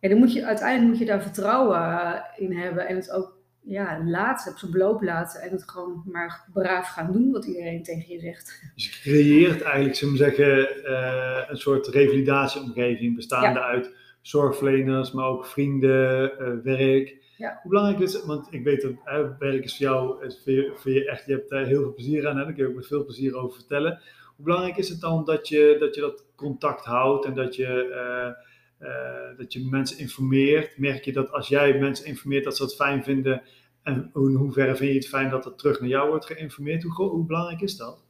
ja, 0.00 0.08
dan 0.08 0.18
moet 0.18 0.32
je, 0.32 0.44
uiteindelijk 0.44 0.88
moet 0.88 0.98
je 0.98 1.04
daar 1.04 1.22
vertrouwen 1.22 1.78
eh, 1.78 2.20
in 2.36 2.56
hebben 2.56 2.88
en 2.88 2.96
het 2.96 3.10
ook 3.10 3.36
ja, 3.62 4.04
laten, 4.04 4.52
op 4.52 4.58
zijn 4.58 4.70
beloop 4.70 5.02
laten 5.02 5.40
en 5.40 5.50
het 5.50 5.70
gewoon 5.70 6.02
maar 6.04 6.44
braaf 6.52 6.88
gaan 6.88 7.12
doen 7.12 7.32
wat 7.32 7.44
iedereen 7.44 7.82
tegen 7.82 8.12
je 8.12 8.20
zegt. 8.20 8.62
Dus 8.74 8.84
je 8.84 9.00
creëert 9.00 9.62
eigenlijk, 9.62 9.96
zullen 9.96 10.14
we 10.14 10.20
zeggen, 10.20 10.68
uh, 10.84 11.42
een 11.48 11.56
soort 11.56 11.86
revalidatieomgeving 11.86 13.16
bestaande 13.16 13.60
uit 13.60 13.90
zorgverleners, 14.20 15.12
maar 15.12 15.26
ook 15.26 15.46
vrienden, 15.46 16.32
uh, 16.40 16.62
werk. 16.62 17.16
Ja. 17.36 17.58
Hoe 17.62 17.70
belangrijk 17.70 18.00
is 18.00 18.12
het, 18.12 18.24
want 18.24 18.46
ik 18.50 18.64
weet 18.64 18.82
dat 18.82 18.92
uh, 18.92 19.28
werk 19.38 19.64
is 19.64 19.76
voor 19.76 19.86
jou, 19.86 20.24
is 20.24 20.40
voor 20.44 20.52
je, 20.52 20.72
voor 20.74 20.90
je, 20.90 21.10
echt, 21.10 21.26
je 21.26 21.32
hebt 21.32 21.50
daar 21.50 21.66
heel 21.66 21.82
veel 21.82 21.94
plezier 21.94 22.28
aan, 22.28 22.36
hè? 22.36 22.44
daar 22.44 22.52
kun 22.52 22.62
je 22.62 22.68
ook 22.68 22.76
met 22.76 22.86
veel 22.86 23.04
plezier 23.04 23.36
over 23.36 23.56
vertellen. 23.56 24.00
Hoe 24.36 24.44
belangrijk 24.44 24.76
is 24.76 24.88
het 24.88 25.00
dan 25.00 25.24
dat 25.24 25.48
je 25.48 25.76
dat, 25.78 25.94
je 25.94 26.00
dat 26.00 26.24
contact 26.34 26.84
houdt 26.84 27.24
en 27.24 27.34
dat 27.34 27.56
je... 27.56 28.34
Uh, 28.80 29.36
dat 29.36 29.52
je 29.52 29.68
mensen 29.70 29.98
informeert. 29.98 30.78
Merk 30.78 31.04
je 31.04 31.12
dat 31.12 31.30
als 31.30 31.48
jij 31.48 31.78
mensen 31.78 32.06
informeert 32.06 32.44
dat 32.44 32.56
ze 32.56 32.62
het 32.62 32.74
fijn 32.74 33.04
vinden 33.04 33.42
en 33.82 34.10
in 34.14 34.34
hoeverre 34.34 34.76
vind 34.76 34.90
je 34.90 34.98
het 34.98 35.08
fijn 35.08 35.30
dat 35.30 35.44
het 35.44 35.58
terug 35.58 35.80
naar 35.80 35.88
jou 35.88 36.08
wordt 36.08 36.26
geïnformeerd? 36.26 36.82
Hoe, 36.82 37.08
hoe 37.08 37.26
belangrijk 37.26 37.60
is 37.60 37.76
dat? 37.76 38.04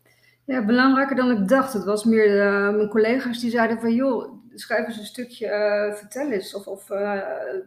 Ja, 0.45 0.65
belangrijker 0.65 1.17
dan 1.17 1.31
ik 1.31 1.49
dacht. 1.49 1.73
Het 1.73 1.85
was 1.85 2.05
meer 2.05 2.37
uh, 2.37 2.77
mijn 2.77 2.89
collega's 2.89 3.41
die 3.41 3.51
zeiden 3.51 3.81
van 3.81 3.95
joh, 3.95 4.33
schrijf 4.55 4.87
eens 4.87 4.99
een 4.99 5.05
stukje, 5.05 5.49
vertel 5.99 6.31
eens 6.31 6.55
of, 6.55 6.67
of 6.67 6.87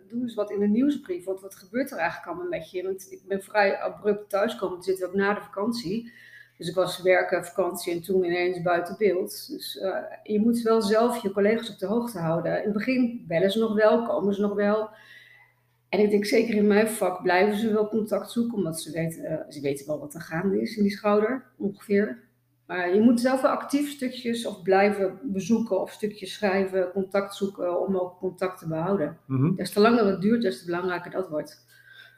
doe 0.07 0.21
eens 0.21 0.35
wat 0.35 0.51
in 0.51 0.59
de 0.59 0.67
nieuwsbrief. 0.67 1.25
Want 1.25 1.41
wat 1.41 1.55
gebeurt 1.55 1.91
er 1.91 1.97
eigenlijk 1.97 2.27
allemaal 2.27 2.49
met 2.49 2.71
je? 2.71 2.83
Want 2.83 3.11
ik 3.11 3.21
ben 3.27 3.41
vrij 3.41 3.79
abrupt 3.79 4.29
thuiskomen, 4.29 4.83
zitten 4.83 5.07
ook 5.07 5.13
na 5.13 5.33
de 5.33 5.41
vakantie. 5.41 6.11
Dus 6.59 6.67
ik 6.67 6.75
was 6.75 7.01
werken, 7.01 7.45
vakantie 7.45 7.93
en 7.93 8.01
toen 8.01 8.23
ineens 8.23 8.61
buiten 8.61 8.95
beeld. 8.97 9.47
Dus 9.49 9.79
je 10.23 10.39
moet 10.39 10.61
wel 10.61 10.81
zelf 10.81 11.21
je 11.21 11.31
collega's 11.31 11.69
op 11.69 11.77
de 11.77 11.85
hoogte 11.85 12.19
houden. 12.19 12.57
In 12.57 12.63
het 12.63 12.73
begin 12.73 13.23
bellen 13.27 13.51
ze 13.51 13.59
nog 13.59 13.73
wel, 13.73 14.07
komen 14.07 14.33
ze 14.33 14.41
nog 14.41 14.53
wel. 14.53 14.89
En 15.89 15.99
ik 15.99 16.09
denk 16.09 16.25
zeker 16.25 16.55
in 16.55 16.67
mijn 16.67 16.87
vak 16.87 17.21
blijven 17.21 17.57
ze 17.57 17.73
wel 17.73 17.89
contact 17.89 18.31
zoeken, 18.31 18.57
omdat 18.57 18.81
ze 18.81 18.91
weten, 18.91 19.31
uh, 19.31 19.37
ze 19.49 19.61
weten 19.61 19.87
wel 19.87 19.99
wat 19.99 20.13
er 20.13 20.21
gaande 20.21 20.61
is 20.61 20.77
in 20.77 20.83
die 20.83 20.91
schouder, 20.91 21.45
ongeveer. 21.57 22.23
Maar 22.65 22.93
je 22.93 23.01
moet 23.01 23.19
zelf 23.19 23.41
wel 23.41 23.51
actief 23.51 23.89
stukjes 23.89 24.45
of 24.45 24.61
blijven 24.61 25.19
bezoeken 25.23 25.81
of 25.81 25.91
stukjes 25.91 26.33
schrijven, 26.33 26.91
contact 26.91 27.35
zoeken 27.35 27.87
om 27.87 27.97
ook 27.97 28.17
contact 28.17 28.59
te 28.59 28.67
behouden. 28.67 29.17
Mm 29.25 29.37
-hmm. 29.37 29.55
Des 29.55 29.71
te 29.71 29.79
langer 29.79 30.05
het 30.05 30.21
duurt, 30.21 30.41
des 30.41 30.59
te 30.59 30.65
belangrijker 30.65 31.11
dat 31.11 31.29
wordt. 31.29 31.65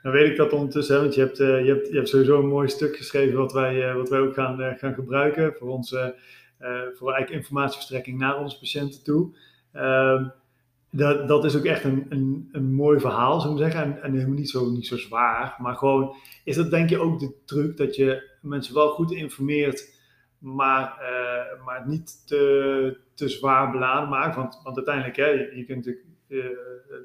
Dan 0.04 0.12
weet 0.12 0.30
ik 0.30 0.38
dat 0.38 0.54
ondertussen, 0.54 1.02
want 1.02 1.16
je 1.16 1.22
hebt, 1.22 1.40
uh, 1.40 1.66
je 1.66 1.72
hebt, 1.74 1.88
je 1.88 1.96
hebt 1.96 2.10
sowieso 2.10 2.40
een 2.40 2.48
mooi 2.48 2.68
stuk 2.68 2.96
geschreven 2.96 3.38
wat 3.38 3.54
wij, 3.54 3.90
uh, 3.90 3.96
wat 3.96 4.10
wij 4.10 4.20
ook 4.20 4.34
gaan, 4.34 4.76
gaan 4.78 4.94
gebruiken 4.94 5.54
voor 5.54 5.70
onze 5.70 6.16
voor 6.94 7.12
eigenlijk 7.12 7.42
informatieverstrekking 7.42 8.18
naar 8.20 8.40
onze 8.40 8.60
patiënten 8.60 9.04
toe. 9.04 9.36
Ehm, 9.72 10.26
dat, 10.92 11.28
dat 11.28 11.46
is 11.46 11.58
ook 11.58 11.66
echt 11.66 11.84
een, 11.84 12.06
een, 12.10 12.50
een 12.52 12.74
mooi 12.74 13.00
verhaal, 13.00 13.40
zou 13.40 13.54
ik 13.54 13.60
zeggen. 13.60 13.82
En, 13.82 14.02
en 14.02 14.14
helemaal 14.14 14.36
niet 14.36 14.50
zo, 14.50 14.70
niet 14.70 14.88
zo 14.88 14.98
zwaar. 14.98 15.56
Maar 15.58 15.76
gewoon, 15.76 16.16
is 16.44 16.56
dat 16.56 16.70
denk 16.70 16.90
je 16.90 17.00
ook 17.00 17.20
de 17.20 17.34
truc 17.46 17.78
dat 17.78 17.96
je 17.96 18.30
mensen 18.42 18.74
wel 18.74 18.90
goed 18.90 19.12
informeert, 19.12 20.00
maar, 20.38 20.98
uh, 21.02 21.66
maar 21.66 21.88
niet 21.88 22.28
te, 22.28 22.98
te 23.14 23.30
zwaar 23.30 23.72
beladen 23.72 24.10
maakt. 24.10 24.36
Want, 24.36 24.60
want 24.64 24.76
uiteindelijk, 24.76 25.16
hè, 25.16 25.30
je, 25.30 25.66
kunt 25.66 25.96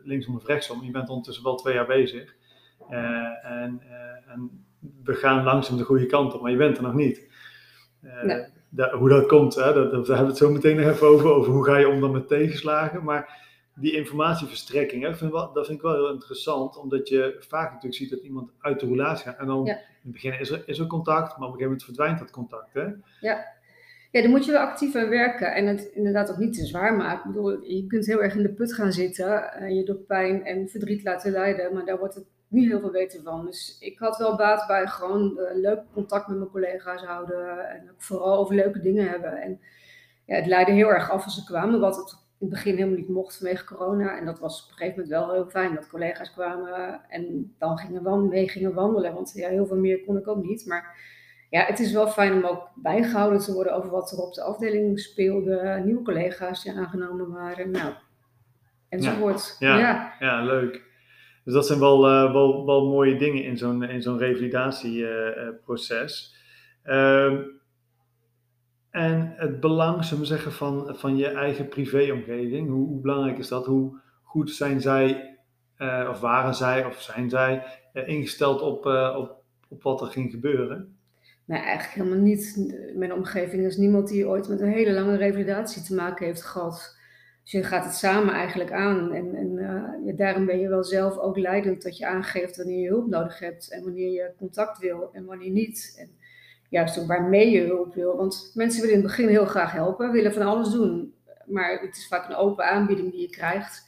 linksom 0.04 0.36
of 0.36 0.46
rechtsom, 0.46 0.84
je 0.84 0.90
bent 0.90 1.08
ondertussen 1.08 1.44
wel 1.44 1.56
twee 1.56 1.74
jaar 1.74 1.86
bezig. 1.86 2.34
Uh, 2.90 3.44
en, 3.44 3.82
en 4.26 4.64
we 5.04 5.14
gaan 5.14 5.44
langzaam 5.44 5.76
de 5.76 5.84
goede 5.84 6.06
kant 6.06 6.34
op, 6.34 6.40
maar 6.40 6.50
je 6.50 6.56
bent 6.56 6.76
er 6.76 6.82
nog 6.82 6.94
niet. 6.94 7.28
Nee. 8.22 8.44
Da, 8.68 8.96
hoe 8.96 9.08
dat 9.08 9.26
komt, 9.26 9.54
hè, 9.54 9.72
dat, 9.72 9.90
daar 9.90 9.92
hebben 9.92 10.16
we 10.16 10.26
het 10.26 10.36
zo 10.36 10.50
meteen 10.50 10.76
nog 10.76 10.86
even 10.86 11.06
over, 11.06 11.30
over 11.30 11.52
hoe 11.52 11.64
ga 11.64 11.76
je 11.76 11.88
om 11.88 12.00
dan 12.00 12.12
met 12.12 12.28
tegenslagen. 12.28 13.04
Maar 13.04 13.44
die 13.74 13.92
informatieverstrekking, 13.92 15.02
hè, 15.02 15.14
vind 15.14 15.32
wel, 15.32 15.52
dat 15.52 15.66
vind 15.66 15.78
ik 15.78 15.84
wel 15.84 15.94
heel 15.94 16.12
interessant, 16.12 16.78
omdat 16.78 17.08
je 17.08 17.36
vaak 17.48 17.68
natuurlijk 17.68 17.94
ziet 17.94 18.10
dat 18.10 18.20
iemand 18.20 18.50
uit 18.60 18.80
de 18.80 18.86
relatie 18.86 19.24
gaat. 19.24 19.38
En 19.38 19.46
dan 19.46 19.64
ja. 19.64 19.74
in 19.74 19.80
het 20.02 20.12
begin 20.12 20.40
is 20.40 20.50
er, 20.50 20.62
is 20.66 20.78
er 20.78 20.86
contact, 20.86 21.38
maar 21.38 21.48
op 21.48 21.54
een 21.54 21.60
gegeven 21.60 21.64
moment 21.64 21.84
verdwijnt 21.84 22.18
dat 22.18 22.30
contact. 22.30 22.74
Hè? 22.74 22.84
Ja. 23.20 23.44
ja, 24.10 24.22
dan 24.22 24.30
moet 24.30 24.44
je 24.44 24.52
wel 24.52 24.60
actief 24.60 24.94
aan 24.94 25.08
werken 25.08 25.54
en 25.54 25.66
het 25.66 25.90
inderdaad 25.94 26.30
ook 26.30 26.38
niet 26.38 26.54
te 26.54 26.66
zwaar 26.66 26.96
maken. 26.96 27.28
Ik 27.28 27.34
bedoel, 27.34 27.62
je 27.62 27.86
kunt 27.86 28.06
heel 28.06 28.22
erg 28.22 28.34
in 28.34 28.42
de 28.42 28.54
put 28.54 28.74
gaan 28.74 28.92
zitten 28.92 29.52
en 29.52 29.74
je 29.74 29.84
door 29.84 29.96
pijn 29.96 30.44
en 30.44 30.68
verdriet 30.68 31.04
laten 31.04 31.32
leiden, 31.32 31.74
maar 31.74 31.84
daar 31.84 31.98
wordt 31.98 32.14
het 32.14 32.26
niet 32.48 32.68
heel 32.68 32.80
veel 32.80 32.90
beter 32.90 33.22
van. 33.22 33.44
Dus 33.44 33.76
ik 33.80 33.98
had 33.98 34.16
wel 34.16 34.36
baat 34.36 34.66
bij 34.66 34.86
gewoon 34.86 35.38
uh, 35.38 35.60
leuk 35.60 35.80
contact 35.92 36.28
met 36.28 36.38
mijn 36.38 36.50
collega's 36.50 37.02
houden 37.02 37.68
en 37.68 37.90
ook 37.90 38.02
vooral 38.02 38.36
over 38.38 38.54
leuke 38.54 38.80
dingen 38.80 39.08
hebben. 39.08 39.40
En 39.40 39.60
ja, 40.26 40.34
het 40.34 40.46
leidde 40.46 40.72
heel 40.72 40.88
erg 40.88 41.10
af 41.10 41.24
als 41.24 41.34
ze 41.34 41.44
kwamen, 41.44 41.80
wat 41.80 41.96
het 41.96 42.24
in 42.38 42.46
het 42.46 42.50
begin 42.50 42.76
helemaal 42.76 42.98
niet 42.98 43.08
mocht 43.08 43.36
vanwege 43.36 43.64
corona. 43.64 44.18
En 44.18 44.24
dat 44.24 44.38
was 44.38 44.62
op 44.62 44.70
een 44.70 44.76
gegeven 44.76 45.02
moment 45.02 45.18
wel 45.20 45.32
heel 45.32 45.50
fijn 45.50 45.74
dat 45.74 45.88
collega's 45.88 46.32
kwamen 46.32 47.00
en 47.08 47.54
dan 47.58 47.78
gingen 47.78 48.02
we 48.02 48.16
mee 48.16 48.48
gingen 48.48 48.74
wandelen. 48.74 49.14
Want 49.14 49.32
ja, 49.34 49.48
heel 49.48 49.66
veel 49.66 49.76
meer 49.76 50.04
kon 50.04 50.16
ik 50.16 50.28
ook 50.28 50.42
niet. 50.42 50.66
Maar 50.66 50.98
ja, 51.50 51.64
het 51.64 51.78
is 51.78 51.92
wel 51.92 52.08
fijn 52.08 52.32
om 52.32 52.44
ook 52.44 52.70
bijgehouden 52.74 53.38
te 53.38 53.52
worden 53.52 53.74
over 53.74 53.90
wat 53.90 54.10
er 54.10 54.18
op 54.18 54.34
de 54.34 54.42
afdeling 54.42 55.00
speelde. 55.00 55.82
Nieuwe 55.84 56.02
collega's 56.02 56.62
die 56.62 56.72
aangenomen 56.72 57.32
waren. 57.32 57.70
Nou, 57.70 57.92
enzovoort. 58.88 59.56
Ja, 59.58 59.78
ja, 59.78 59.78
ja. 59.78 60.14
ja 60.18 60.44
leuk. 60.44 60.85
Dus 61.46 61.54
dat 61.54 61.66
zijn 61.66 61.78
wel, 61.78 62.08
uh, 62.08 62.32
wel, 62.32 62.66
wel 62.66 62.86
mooie 62.86 63.16
dingen 63.16 63.44
in 63.44 63.58
zo'n, 63.58 63.86
zo'n 63.98 64.18
revalidatieproces. 64.18 66.34
Uh, 66.84 67.32
en 68.90 69.32
het 69.36 69.60
belang, 69.60 70.04
zullen 70.04 70.22
we 70.22 70.28
zeggen, 70.28 70.52
van, 70.52 70.96
van 70.96 71.16
je 71.16 71.26
eigen 71.26 71.68
privéomgeving. 71.68 72.68
Hoe, 72.68 72.86
hoe 72.86 73.00
belangrijk 73.00 73.38
is 73.38 73.48
dat? 73.48 73.66
Hoe 73.66 73.98
goed 74.22 74.50
zijn 74.50 74.80
zij, 74.80 75.36
uh, 75.78 76.08
of 76.10 76.20
waren 76.20 76.54
zij, 76.54 76.84
of 76.84 77.00
zijn 77.00 77.30
zij 77.30 77.62
ingesteld 77.92 78.60
op, 78.60 78.86
op, 79.16 79.42
op 79.68 79.82
wat 79.82 80.00
er 80.00 80.06
ging 80.06 80.30
gebeuren? 80.30 80.96
Nee, 81.44 81.60
eigenlijk 81.60 81.94
helemaal 81.94 82.24
niet. 82.24 82.74
Mijn 82.94 83.12
omgeving 83.12 83.64
is 83.64 83.76
niemand 83.76 84.08
die 84.08 84.28
ooit 84.28 84.48
met 84.48 84.60
een 84.60 84.72
hele 84.72 84.92
lange 84.92 85.16
revalidatie 85.16 85.82
te 85.82 85.94
maken 85.94 86.26
heeft 86.26 86.42
gehad. 86.42 86.98
Dus 87.46 87.54
je 87.54 87.64
gaat 87.64 87.84
het 87.84 87.94
samen 87.94 88.34
eigenlijk 88.34 88.72
aan. 88.72 89.12
En, 89.12 89.34
en 89.34 89.50
uh, 89.52 90.06
ja, 90.06 90.12
daarom 90.16 90.46
ben 90.46 90.58
je 90.58 90.68
wel 90.68 90.84
zelf 90.84 91.18
ook 91.18 91.36
leidend 91.36 91.82
dat 91.82 91.96
je 91.96 92.06
aangeeft 92.06 92.56
wanneer 92.56 92.80
je 92.80 92.88
hulp 92.88 93.08
nodig 93.08 93.38
hebt 93.38 93.70
en 93.70 93.82
wanneer 93.82 94.10
je 94.10 94.32
contact 94.38 94.78
wil 94.78 95.10
en 95.12 95.24
wanneer 95.24 95.50
niet. 95.50 95.96
En 95.98 96.08
juist 96.68 96.98
ook 96.98 97.06
waarmee 97.06 97.50
je 97.50 97.60
hulp 97.60 97.94
wil. 97.94 98.16
Want 98.16 98.50
mensen 98.54 98.80
willen 98.80 98.96
in 98.96 99.02
het 99.02 99.10
begin 99.10 99.28
heel 99.28 99.44
graag 99.44 99.72
helpen, 99.72 100.12
willen 100.12 100.32
van 100.32 100.42
alles 100.42 100.70
doen. 100.70 101.14
Maar 101.46 101.80
het 101.80 101.96
is 101.96 102.08
vaak 102.08 102.28
een 102.28 102.36
open 102.36 102.64
aanbieding 102.64 103.10
die 103.10 103.20
je 103.20 103.30
krijgt. 103.30 103.84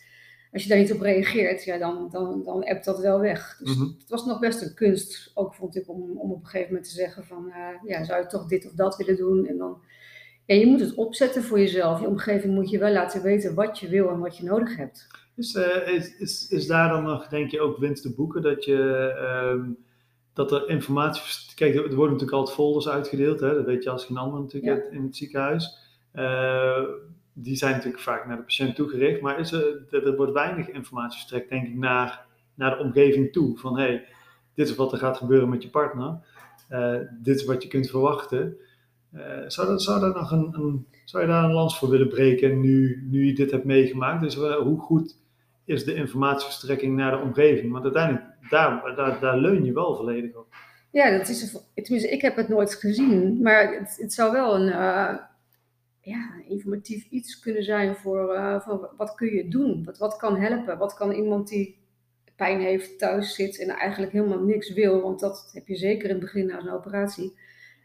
Als 0.53 0.63
je 0.63 0.69
daar 0.69 0.79
niet 0.79 0.93
op 0.93 1.01
reageert, 1.01 1.65
ja, 1.65 1.79
dan, 1.79 2.09
dan, 2.11 2.43
dan 2.45 2.65
appt 2.65 2.85
dat 2.85 2.99
wel 2.99 3.21
weg. 3.21 3.61
Dus 3.63 3.77
mhm. 3.77 3.87
het 3.99 4.09
was 4.09 4.25
nog 4.25 4.39
best 4.39 4.63
een 4.63 4.75
kunst, 4.75 5.31
ook 5.35 5.55
vond 5.55 5.77
ik, 5.77 5.89
om, 5.89 6.19
om 6.19 6.31
op 6.31 6.41
een 6.41 6.47
gegeven 6.47 6.73
moment 6.73 6.89
te 6.89 6.95
zeggen 6.95 7.25
van, 7.25 7.47
uh, 7.49 7.91
ja, 7.91 8.05
zou 8.05 8.23
je 8.23 8.27
toch 8.27 8.47
dit 8.47 8.67
of 8.67 8.73
dat 8.73 8.97
willen 8.97 9.17
doen? 9.17 9.47
En 9.47 9.57
dan 9.57 9.81
ja, 10.49 10.55
je 10.55 10.67
moet 10.67 10.81
het 10.81 10.95
opzetten 10.95 11.43
voor 11.43 11.59
jezelf. 11.59 12.01
Je 12.01 12.07
omgeving 12.07 12.55
moet 12.55 12.71
je 12.71 12.79
wel 12.79 12.93
laten 12.93 13.23
weten 13.23 13.55
wat 13.55 13.79
je 13.79 13.89
wil 13.89 14.09
en 14.09 14.19
wat 14.19 14.37
je 14.37 14.45
nodig 14.45 14.77
hebt. 14.77 15.07
Is, 15.37 15.55
uh, 15.55 15.89
is, 15.89 16.17
is, 16.17 16.49
is 16.49 16.67
daar 16.67 16.89
dan 16.89 17.03
nog, 17.03 17.29
denk 17.29 17.51
je, 17.51 17.61
ook 17.61 17.79
winst 17.79 18.03
te 18.03 18.15
boeken? 18.15 18.43
Dat, 18.43 18.65
je, 18.65 19.13
uh, 19.57 19.65
dat 20.33 20.53
er 20.53 20.69
informatie... 20.69 21.55
Kijk, 21.55 21.75
er 21.75 21.81
worden 21.83 22.13
natuurlijk 22.13 22.33
altijd 22.33 22.57
folders 22.57 22.89
uitgedeeld. 22.89 23.41
Hè? 23.41 23.55
Dat 23.55 23.65
weet 23.65 23.83
je 23.83 23.91
als 23.91 24.05
geen 24.05 24.17
ander 24.17 24.41
natuurlijk 24.41 24.89
in 24.91 25.03
het 25.03 25.17
ziekenhuis. 25.17 25.79
Uh, 26.15 26.83
die 27.33 27.57
zijn 27.57 27.73
natuurlijk 27.73 28.03
vaak 28.03 28.27
naar 28.27 28.37
de 28.37 28.43
patiënt 28.43 28.75
toegericht. 28.75 29.21
Maar 29.21 29.39
is 29.39 29.53
er, 29.53 29.87
er 29.91 30.17
wordt 30.17 30.33
weinig 30.33 30.69
informatie 30.69 31.19
verstrekt, 31.19 31.51
denk 31.51 31.67
ik, 31.67 31.75
naar, 31.75 32.27
naar 32.55 32.77
de 32.77 32.83
omgeving 32.83 33.33
toe. 33.33 33.59
Van, 33.59 33.79
hé, 33.79 33.85
hey, 33.85 34.07
dit 34.55 34.69
is 34.69 34.75
wat 34.75 34.93
er 34.93 34.99
gaat 34.99 35.17
gebeuren 35.17 35.49
met 35.49 35.63
je 35.63 35.71
partner. 35.71 36.19
Uh, 36.71 36.99
dit 37.23 37.37
is 37.37 37.45
wat 37.45 37.63
je 37.63 37.69
kunt 37.69 37.91
verwachten. 37.91 38.57
Uh, 39.15 39.23
zou, 39.47 39.69
dat, 39.69 40.01
dat 40.01 40.15
nog 40.15 40.31
een, 40.31 40.55
een, 40.55 40.87
zou 41.05 41.23
je 41.23 41.29
daar 41.29 41.45
een 41.45 41.53
lans 41.53 41.79
voor 41.79 41.89
willen 41.89 42.09
breken 42.09 42.61
nu, 42.61 43.07
nu 43.11 43.27
je 43.27 43.35
dit 43.35 43.51
hebt 43.51 43.65
meegemaakt? 43.65 44.21
Dus 44.21 44.37
uh, 44.37 44.57
hoe 44.57 44.79
goed 44.79 45.17
is 45.65 45.85
de 45.85 45.95
informatieverstrekking 45.95 46.97
naar 46.97 47.11
de 47.11 47.23
omgeving? 47.23 47.73
Want 47.73 47.85
uiteindelijk, 47.85 48.25
daar, 48.51 48.95
daar, 48.97 49.21
daar 49.21 49.39
leun 49.39 49.65
je 49.65 49.73
wel 49.73 49.97
volledig 49.97 50.35
op. 50.35 50.47
Ja, 50.91 51.19
dat 51.19 51.29
is 51.29 51.57
tenminste, 51.75 52.11
ik 52.11 52.23
heb 52.23 52.37
het 52.37 52.49
nooit 52.49 52.75
gezien, 52.75 53.43
maar 53.43 53.73
het, 53.79 53.97
het 54.01 54.13
zou 54.13 54.33
wel 54.33 54.55
een 54.55 54.69
uh, 54.69 55.17
ja, 56.01 56.31
informatief 56.49 57.07
iets 57.11 57.39
kunnen 57.39 57.63
zijn 57.63 57.97
voor, 57.97 58.61
voor 58.65 58.91
wat 58.97 59.15
kun 59.15 59.35
je 59.35 59.49
doen? 59.49 59.85
Wat, 59.85 59.99
wat 59.99 60.17
kan 60.17 60.37
helpen? 60.37 60.79
Wat 60.79 60.95
kan 60.95 61.13
iemand 61.13 61.49
die 61.49 61.79
pijn 62.37 62.61
heeft, 62.61 62.99
thuis 62.99 63.35
zit 63.35 63.59
en 63.59 63.69
eigenlijk 63.69 64.13
helemaal 64.13 64.43
niks 64.43 64.73
wil, 64.73 65.01
want 65.01 65.21
dat 65.21 65.51
heb 65.53 65.67
je 65.67 65.77
zeker 65.77 66.05
in 66.05 66.15
het 66.15 66.21
begin 66.25 66.47
na 66.47 66.59
een 66.59 66.71
operatie 66.71 67.37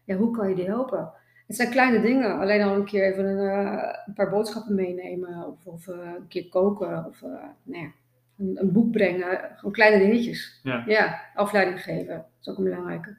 ja, 0.06 0.16
hoe 0.16 0.38
kan 0.38 0.50
je 0.50 0.56
die 0.56 0.66
helpen? 0.66 1.12
Het 1.48 1.56
zijn 1.56 1.70
kleine 1.70 2.02
dingen. 2.02 2.40
Alleen 2.40 2.62
al 2.62 2.76
een 2.76 2.86
keer 2.86 3.12
even 3.12 3.26
een, 3.26 3.66
uh, 3.66 3.84
een 4.06 4.14
paar 4.14 4.30
boodschappen 4.30 4.76
meenemen. 4.76 5.48
Of, 5.48 5.66
of 5.66 5.88
uh, 5.88 5.96
een 5.96 6.28
keer 6.28 6.50
koken. 6.50 7.06
Of 7.06 7.22
uh, 7.22 7.30
nou 7.64 7.84
ja, 7.84 7.92
een, 8.38 8.58
een, 8.62 8.72
boek 8.72 8.92
brengen. 8.92 9.40
Gewoon 9.56 9.74
kleine 9.74 10.06
dingetjes. 10.06 10.60
Ja. 10.64 10.84
ja, 10.88 11.22
afleiding 11.36 11.82
geven. 11.82 12.16
Dat 12.16 12.26
is 12.42 12.50
ook 12.50 12.58
een 12.58 12.64
belangrijke. 12.64 13.18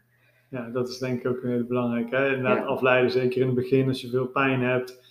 Ja, 0.49 0.71
dat 0.71 0.89
is 0.89 0.99
denk 0.99 1.21
ik 1.21 1.27
ook 1.27 1.43
een 1.43 1.51
hele 1.51 1.65
belangrijke. 1.65 2.17
Hè? 2.17 2.27
Inderdaad, 2.27 2.59
ja. 2.59 2.65
afleiden, 2.65 3.11
zeker 3.11 3.41
in 3.41 3.47
het 3.47 3.57
begin 3.57 3.89
als 3.89 4.01
je 4.01 4.09
veel 4.09 4.27
pijn 4.27 4.61
hebt. 4.61 5.03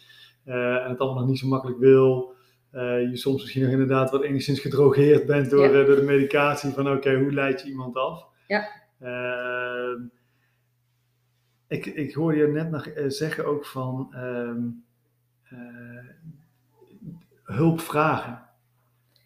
en 0.46 0.89
het 0.89 1.00
allemaal 1.00 1.20
nog 1.20 1.30
niet 1.30 1.39
zo 1.39 1.48
makkelijk 1.48 1.80
wil. 1.80 2.36
je 2.72 3.10
soms 3.13 3.42
misschien 3.42 3.63
nog 3.63 3.72
inderdaad 3.72 4.12
wat 4.12 4.24
enigszins 4.24 4.60
gedrogeerd 4.60 5.25
bent 5.25 5.50
door, 5.50 5.72
door 5.72 5.96
de 5.96 6.03
medicatie. 6.06 6.72
Van 6.72 6.88
oké, 6.88 6.96
okay, 6.96 7.22
hoe 7.22 7.34
leid 7.34 7.62
je 7.62 7.68
iemand 7.68 7.96
af? 7.96 8.25
Ja 8.48 8.68
ehm, 9.00 10.01
ik, 11.74 11.86
ik 11.86 12.13
hoorde 12.13 12.38
je 12.38 12.48
net 12.48 12.72
nog 12.72 12.88
eh, 12.88 13.06
zeggen 13.08 13.46
ook 13.46 13.65
van 13.65 14.13
um, 14.18 14.84
uh, 15.53 15.60
hulp 17.44 17.80
vragen. 17.80 18.42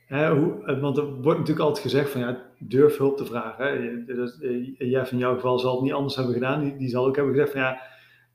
Hè, 0.05 0.35
hoe, 0.35 0.65
eh, 0.65 0.79
want 0.79 0.97
er 0.97 1.05
wordt 1.05 1.39
natuurlijk 1.39 1.65
altijd 1.65 1.85
gezegd 1.85 2.09
van 2.09 2.21
ja, 2.21 2.45
durf 2.59 2.97
hulp 2.97 3.17
te 3.17 3.25
vragen. 3.25 3.65
Hè. 3.65 4.05
Dus, 4.05 4.37
jij 4.77 5.05
van 5.05 5.17
jouw 5.17 5.35
geval 5.35 5.59
zal 5.59 5.73
het 5.73 5.83
niet 5.83 5.93
anders 5.93 6.15
hebben 6.15 6.33
gedaan. 6.33 6.61
Die, 6.61 6.77
die 6.77 6.89
zal 6.89 7.05
ook 7.05 7.15
hebben 7.15 7.33
gezegd 7.33 7.51
van 7.51 7.61
ja, 7.61 7.81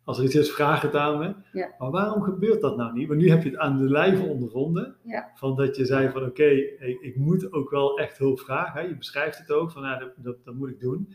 als 0.05 0.19
er 0.19 0.25
iets 0.25 0.35
is, 0.35 0.53
vraag 0.53 0.81
het 0.81 0.97
aan 0.97 1.19
me. 1.19 1.35
Ja. 1.53 1.75
Maar 1.79 1.91
waarom 1.91 2.23
gebeurt 2.23 2.61
dat 2.61 2.77
nou 2.77 2.93
niet? 2.93 3.09
Want 3.09 3.21
nu 3.21 3.31
heb 3.31 3.43
je 3.43 3.49
het 3.49 3.59
aan 3.59 3.79
de 3.79 3.91
lijve 3.91 4.23
ondervonden. 4.23 4.97
Ja. 5.03 5.31
Van 5.35 5.57
dat 5.57 5.77
je 5.77 5.85
zei 5.85 6.11
van 6.11 6.25
oké, 6.25 6.45
ik, 6.45 7.01
ik, 7.01 7.17
moet 7.17 7.53
ook 7.53 7.71
wel 7.71 7.99
echt 7.99 8.19
hulp 8.19 8.41
vragen. 8.41 8.81
Hè. 8.81 8.87
Je 8.87 8.97
beschrijft 8.97 9.39
het 9.39 9.51
ook 9.51 9.71
van 9.71 9.83
ja, 9.83 9.99
dat, 9.99 10.13
dat, 10.17 10.45
dat 10.45 10.55
moet 10.55 10.69
ik 10.69 10.81
doen. 10.81 11.15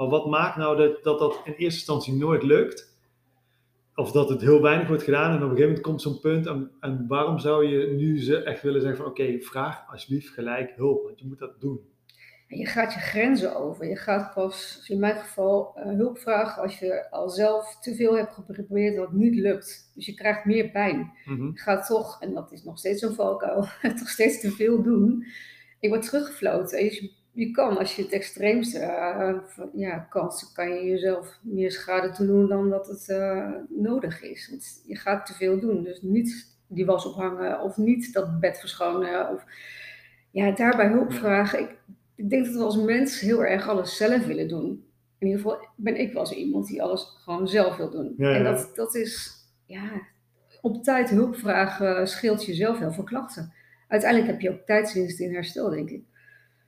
Maar 0.00 0.08
wat 0.08 0.26
maakt 0.26 0.56
nou 0.56 0.76
dat, 0.76 1.04
dat 1.04 1.18
dat 1.18 1.40
in 1.44 1.52
eerste 1.52 1.64
instantie 1.64 2.14
nooit 2.14 2.42
lukt? 2.42 2.98
Of 3.94 4.12
dat 4.12 4.28
het 4.28 4.40
heel 4.40 4.62
weinig 4.62 4.88
wordt 4.88 5.02
gedaan 5.02 5.30
en 5.30 5.36
op 5.36 5.42
een 5.42 5.48
gegeven 5.48 5.66
moment 5.66 5.84
komt 5.84 6.02
zo'n 6.02 6.20
punt. 6.20 6.46
En, 6.46 6.70
en, 6.80 7.04
waarom 7.08 7.38
zou 7.38 7.66
je 7.66 7.86
nu 7.86 8.22
ze 8.22 8.42
echt 8.42 8.62
willen 8.62 8.80
zeggen 8.80 8.98
van 8.98 9.10
oké, 9.10 9.40
vraag 9.40 9.92
alsjeblieft 9.92 10.28
gelijk 10.28 10.72
hulp, 10.76 11.02
want 11.02 11.18
je 11.18 11.26
moet 11.26 11.38
dat 11.38 11.60
doen. 11.60 11.80
Je 12.48 12.66
gaat 12.66 12.94
je 12.94 13.00
grenzen 13.00 13.56
over. 13.56 13.88
Je 13.88 13.96
gaat 13.96 14.34
pas, 14.34 14.84
in 14.88 14.98
mijn 14.98 15.16
geval, 15.16 15.72
uh, 15.76 15.84
hulp 15.84 16.18
vragen 16.18 16.62
als 16.62 16.78
je 16.78 17.10
al 17.10 17.28
zelf 17.28 17.78
te 17.80 17.94
veel 17.94 18.16
hebt 18.16 18.32
geprobeerd 18.32 18.96
wat 18.96 19.12
niet 19.12 19.34
lukt. 19.34 19.92
Dus 19.94 20.06
je 20.06 20.14
krijgt 20.14 20.44
meer 20.44 20.70
pijn. 20.70 21.12
Mm-hmm. 21.24 21.50
Je 21.54 21.60
gaat 21.60 21.86
toch, 21.86 22.20
en 22.20 22.34
dat 22.34 22.52
is 22.52 22.64
nog 22.64 22.78
steeds 22.78 23.00
zo'n 23.00 23.14
valkuil, 23.14 23.60
toch 24.00 24.08
steeds 24.08 24.40
te 24.40 24.50
veel 24.50 24.82
doen. 24.82 25.24
Je 25.80 25.88
wordt 25.88 26.10
teruggefloten. 26.10 26.78
En 26.78 26.84
je 26.84 27.18
je 27.40 27.50
kan, 27.50 27.78
als 27.78 27.96
je 27.96 28.02
het 28.02 28.12
extreemste 28.12 28.78
uh, 28.78 29.66
ja, 29.74 29.98
kan, 29.98 30.32
kan 30.54 30.70
je 30.74 30.84
jezelf 30.84 31.38
meer 31.42 31.70
schade 31.70 32.24
doen 32.24 32.48
dan 32.48 32.70
dat 32.70 32.86
het 32.86 33.08
uh, 33.08 33.50
nodig 33.68 34.22
is. 34.22 34.48
Want 34.50 34.82
je 34.86 34.96
gaat 34.96 35.26
te 35.26 35.34
veel 35.34 35.60
doen. 35.60 35.82
Dus 35.82 36.02
niet 36.02 36.58
die 36.66 36.86
was 36.86 37.06
ophangen 37.06 37.60
of 37.60 37.76
niet 37.76 38.12
dat 38.12 38.40
bed 38.40 38.58
verschonen. 38.58 39.28
Of, 39.28 39.44
ja, 40.30 40.50
daarbij 40.50 40.88
hulp 40.88 41.12
vragen. 41.12 41.60
Ik, 41.60 41.76
ik 42.14 42.30
denk 42.30 42.44
dat 42.44 42.54
we 42.54 42.62
als 42.62 42.76
mens 42.76 43.20
heel 43.20 43.44
erg 43.44 43.68
alles 43.68 43.96
zelf 43.96 44.26
willen 44.26 44.48
doen. 44.48 44.84
In 45.18 45.26
ieder 45.26 45.42
geval 45.42 45.68
ben 45.76 46.00
ik 46.00 46.12
wel 46.12 46.26
zo 46.26 46.34
iemand 46.34 46.66
die 46.66 46.82
alles 46.82 47.16
gewoon 47.24 47.48
zelf 47.48 47.76
wil 47.76 47.90
doen. 47.90 48.14
Ja, 48.16 48.28
ja. 48.28 48.36
En 48.36 48.44
dat, 48.44 48.70
dat 48.74 48.94
is, 48.94 49.32
ja, 49.66 49.90
op 50.60 50.82
tijd 50.82 51.10
hulp 51.10 51.36
vragen 51.36 52.08
scheelt 52.08 52.44
jezelf 52.44 52.78
heel 52.78 52.92
veel 52.92 53.04
klachten. 53.04 53.52
Uiteindelijk 53.88 54.30
heb 54.30 54.40
je 54.40 54.50
ook 54.50 54.66
tijdswinst 54.66 55.20
in 55.20 55.34
herstel, 55.34 55.70
denk 55.70 55.90
ik. 55.90 56.02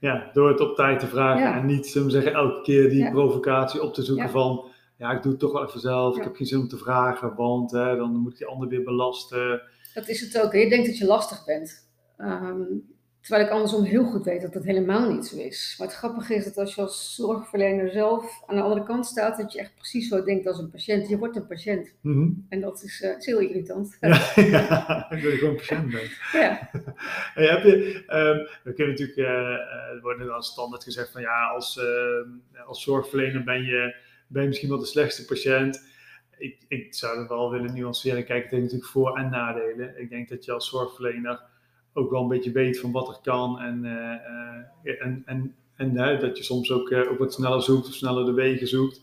Ja, 0.03 0.31
door 0.33 0.49
het 0.49 0.61
op 0.61 0.77
tijd 0.77 1.01
te 1.01 1.07
vragen 1.07 1.43
ja. 1.43 1.57
en 1.57 1.67
niet, 1.67 1.87
zullen 1.87 2.07
we 2.07 2.13
zeggen, 2.13 2.33
elke 2.33 2.63
keer 2.63 2.89
die 2.89 2.99
ja. 2.99 3.11
provocatie 3.11 3.83
op 3.83 3.95
te 3.95 4.03
zoeken 4.03 4.25
ja. 4.25 4.31
van, 4.31 4.65
ja, 4.99 5.13
ik 5.13 5.23
doe 5.23 5.31
het 5.31 5.41
toch 5.41 5.53
wel 5.53 5.67
even 5.67 5.81
zelf, 5.81 6.17
ik 6.17 6.23
heb 6.23 6.37
geen 6.37 6.47
zin 6.47 6.59
om 6.59 6.69
te 6.69 6.77
vragen, 6.77 7.35
want 7.35 7.71
hè, 7.71 7.97
dan 7.97 8.17
moet 8.17 8.33
ik 8.33 8.39
die 8.39 8.47
ander 8.47 8.69
weer 8.69 8.83
belasten. 8.83 9.63
Dat 9.95 10.09
is 10.09 10.21
het 10.21 10.45
ook, 10.45 10.53
je 10.53 10.69
denkt 10.69 10.87
dat 10.87 10.99
je 10.99 11.07
lastig 11.07 11.45
bent. 11.45 11.91
Um, 12.19 12.83
Terwijl 13.23 13.47
ik 13.47 13.53
andersom 13.53 13.85
heel 13.85 14.05
goed 14.05 14.25
weet 14.25 14.43
dat 14.43 14.53
dat 14.53 14.65
helemaal 14.65 15.13
niet 15.13 15.27
zo 15.27 15.37
is. 15.37 15.75
Maar 15.79 15.87
het 15.87 15.97
grappige 15.97 16.35
is 16.35 16.45
dat 16.45 16.57
als 16.57 16.75
je 16.75 16.81
als 16.81 17.15
zorgverlener 17.15 17.91
zelf 17.91 18.43
aan 18.47 18.57
de 18.57 18.63
andere 18.63 18.83
kant 18.83 19.07
staat, 19.07 19.37
dat 19.37 19.53
je 19.53 19.59
echt 19.59 19.75
precies 19.75 20.09
zo 20.09 20.25
denkt 20.25 20.47
als 20.47 20.59
een 20.59 20.71
patiënt. 20.71 21.09
Je 21.09 21.19
wordt 21.19 21.37
een 21.37 21.47
patiënt. 21.47 21.95
Mm 22.01 22.13
-hmm. 22.13 22.47
En 22.49 22.61
dat 22.61 22.83
is, 22.83 23.01
uh, 23.01 23.17
is, 23.17 23.27
heel 23.27 23.39
irritant. 23.39 23.97
Ja, 24.01 24.33
ja, 24.35 25.07
dat 25.11 25.21
je 25.21 25.31
gewoon 25.31 25.57
patiënt 25.57 25.91
bent. 25.91 26.11
Ja. 26.43 26.71
hey, 27.35 27.47
heb 27.47 27.63
je, 27.63 27.95
um, 27.97 28.49
we 28.65 28.73
kunnen 28.73 28.95
natuurlijk, 28.95 29.19
uh, 29.19 29.95
er 29.95 29.99
wordt 30.03 30.25
dan 30.25 30.43
standaard 30.43 30.85
gezegd 30.85 31.13
van 31.13 31.21
ja, 31.21 31.47
als, 31.49 31.77
uh, 31.77 32.67
als 32.67 32.83
zorgverlener 32.83 33.45
ben 33.45 33.63
je, 33.63 33.95
ben 34.27 34.43
je 34.43 34.49
misschien 34.49 34.69
wel 34.69 34.79
de 34.79 34.87
slechtste 34.87 35.25
patiënt. 35.25 35.91
Ik, 36.39 36.57
ik 36.69 36.95
zou 36.95 37.19
het 37.19 37.29
wel 37.29 37.51
willen 37.51 37.75
nuanceren. 37.75 38.25
Kijk, 38.25 38.43
het 38.43 38.51
heeft 38.51 38.63
natuurlijk 38.63 38.91
voor- 38.91 39.19
en 39.19 39.31
nadelen. 39.31 40.01
Ik 40.01 40.11
denk 40.11 40.29
dat 40.29 40.45
je 40.45 40.53
als 40.53 40.69
zorgverlener 40.69 41.51
ook 41.93 42.11
wel 42.11 42.23
een 42.23 42.29
beetje 42.29 42.53
weet 42.53 42.81
van 42.81 42.93
wat 42.93 43.09
er 43.09 43.19
kan 43.23 43.61
en, 43.61 43.85
uh, 43.85 45.03
en, 45.03 45.23
en, 45.25 45.55
en 45.77 45.95
uh, 45.95 46.21
dat 46.21 46.37
je 46.37 46.45
soms 46.45 46.73
ook, 46.73 46.91
uh, 46.91 47.11
ook 47.11 47.19
wat 47.19 47.33
sneller 47.33 47.63
zoekt 47.63 47.87
of 47.87 47.95
sneller 47.95 48.25
de 48.25 48.33
wegen 48.33 48.67
zoekt. 48.67 49.03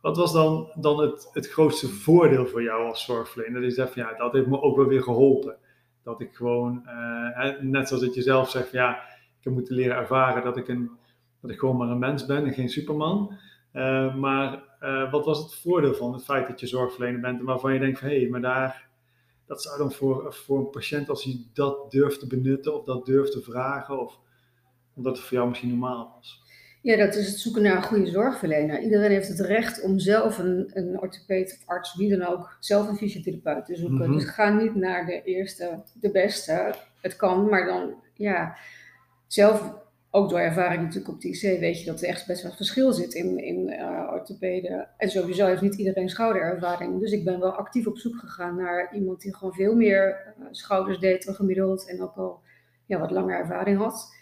Wat 0.00 0.16
was 0.16 0.32
dan, 0.32 0.70
dan 0.74 1.00
het, 1.00 1.30
het 1.32 1.48
grootste 1.48 1.88
voordeel 1.88 2.46
voor 2.46 2.62
jou 2.62 2.86
als 2.86 3.04
zorgverlener? 3.04 3.60
Dat 3.60 3.70
je 3.70 3.76
zegt 3.76 3.94
ja, 3.94 4.14
dat 4.16 4.32
heeft 4.32 4.46
me 4.46 4.62
ook 4.62 4.76
wel 4.76 4.86
weer 4.86 5.02
geholpen. 5.02 5.56
Dat 6.02 6.20
ik 6.20 6.34
gewoon, 6.34 6.82
net 7.60 7.88
zoals 7.88 8.02
dat 8.02 8.14
je 8.14 8.22
zelf 8.22 8.50
zegt 8.50 8.70
ja, 8.70 8.96
ik 9.38 9.44
heb 9.44 9.52
moeten 9.52 9.74
leren 9.74 9.96
ervaren 9.96 10.44
dat 10.44 10.56
ik, 10.56 10.68
een, 10.68 10.90
dat 11.40 11.50
ik 11.50 11.58
gewoon 11.58 11.76
maar 11.76 11.88
een 11.88 11.98
mens 11.98 12.26
ben 12.26 12.44
en 12.44 12.52
geen 12.52 12.68
superman. 12.68 13.38
maar 14.18 14.62
wat 15.10 15.24
was 15.24 15.38
het 15.38 15.54
voordeel 15.54 15.94
van 15.94 16.12
het 16.12 16.24
feit 16.24 16.46
dat 16.46 16.60
je 16.60 16.66
zorgverlener 16.66 17.20
bent 17.20 17.38
en 17.38 17.44
waarvan 17.44 17.72
je 17.72 17.78
denkt 17.78 17.98
van 17.98 18.08
hé, 18.08 18.20
hey, 18.20 18.28
maar 18.28 18.40
daar 18.40 18.88
dat 19.46 19.62
zou 19.62 19.78
dan 19.78 19.92
voor, 19.92 20.34
voor 20.34 20.58
een 20.58 20.70
patiënt, 20.70 21.08
als 21.08 21.24
hij 21.24 21.46
dat 21.52 21.90
durft 21.90 22.20
te 22.20 22.26
benutten 22.26 22.74
of 22.74 22.84
dat 22.84 23.06
durft 23.06 23.32
te 23.32 23.42
vragen, 23.42 24.00
of 24.00 24.18
omdat 24.94 25.16
het 25.16 25.26
voor 25.26 25.36
jou 25.36 25.48
misschien 25.48 25.70
normaal 25.70 26.12
was. 26.16 26.42
Ja, 26.82 26.96
dat 26.96 27.14
is 27.14 27.26
het 27.26 27.38
zoeken 27.38 27.62
naar 27.62 27.76
een 27.76 27.82
goede 27.82 28.10
zorgverlener. 28.10 28.80
Iedereen 28.82 29.10
heeft 29.10 29.28
het 29.28 29.40
recht 29.40 29.82
om 29.82 29.98
zelf 29.98 30.38
een, 30.38 30.70
een 30.72 31.00
orthopeed 31.00 31.58
of 31.58 31.68
arts, 31.68 31.96
wie 31.96 32.16
dan 32.16 32.28
ook, 32.28 32.56
zelf 32.60 32.88
een 32.88 32.96
fysiotherapeut 32.96 33.66
te 33.66 33.76
zoeken. 33.76 34.10
Mhm. 34.10 34.12
Dus 34.12 34.24
ga 34.24 34.48
niet 34.48 34.74
naar 34.74 35.06
de 35.06 35.22
eerste, 35.22 35.82
de 36.00 36.10
beste. 36.10 36.74
Het 37.00 37.16
kan, 37.16 37.48
maar 37.48 37.66
dan, 37.66 37.94
ja, 38.14 38.56
zelf, 39.26 39.74
ook 40.14 40.28
door 40.28 40.38
ervaring 40.38 40.82
natuurlijk 40.82 41.14
op 41.14 41.20
de 41.20 41.28
IC, 41.28 41.60
weet 41.60 41.80
je 41.80 41.86
dat 41.86 42.02
er 42.02 42.08
echt 42.08 42.26
best 42.26 42.42
wel 42.42 42.52
verschil 42.52 42.92
zit 42.92 43.14
in, 43.14 43.38
in 43.38 43.70
eh, 43.70 44.10
orthopeden. 44.12 44.88
En 44.96 45.10
sowieso 45.10 45.46
heeft 45.46 45.60
niet 45.60 45.74
iedereen 45.74 46.08
schouderervaring. 46.08 47.00
Dus 47.00 47.12
ik 47.12 47.24
ben 47.24 47.40
wel 47.40 47.52
actief 47.52 47.86
op 47.86 47.98
zoek 47.98 48.16
gegaan 48.16 48.56
naar 48.56 48.94
iemand 48.94 49.20
die 49.20 49.36
gewoon 49.36 49.54
veel 49.54 49.74
meer 49.74 50.34
eh, 50.38 50.46
schouders 50.50 50.98
deed 50.98 51.24
dan 51.24 51.34
gemiddeld 51.34 51.88
en 51.88 52.02
ook 52.02 52.16
al 52.16 52.40
ja, 52.86 52.98
wat 52.98 53.10
langer 53.10 53.38
ervaring 53.38 53.78
had. 53.78 54.14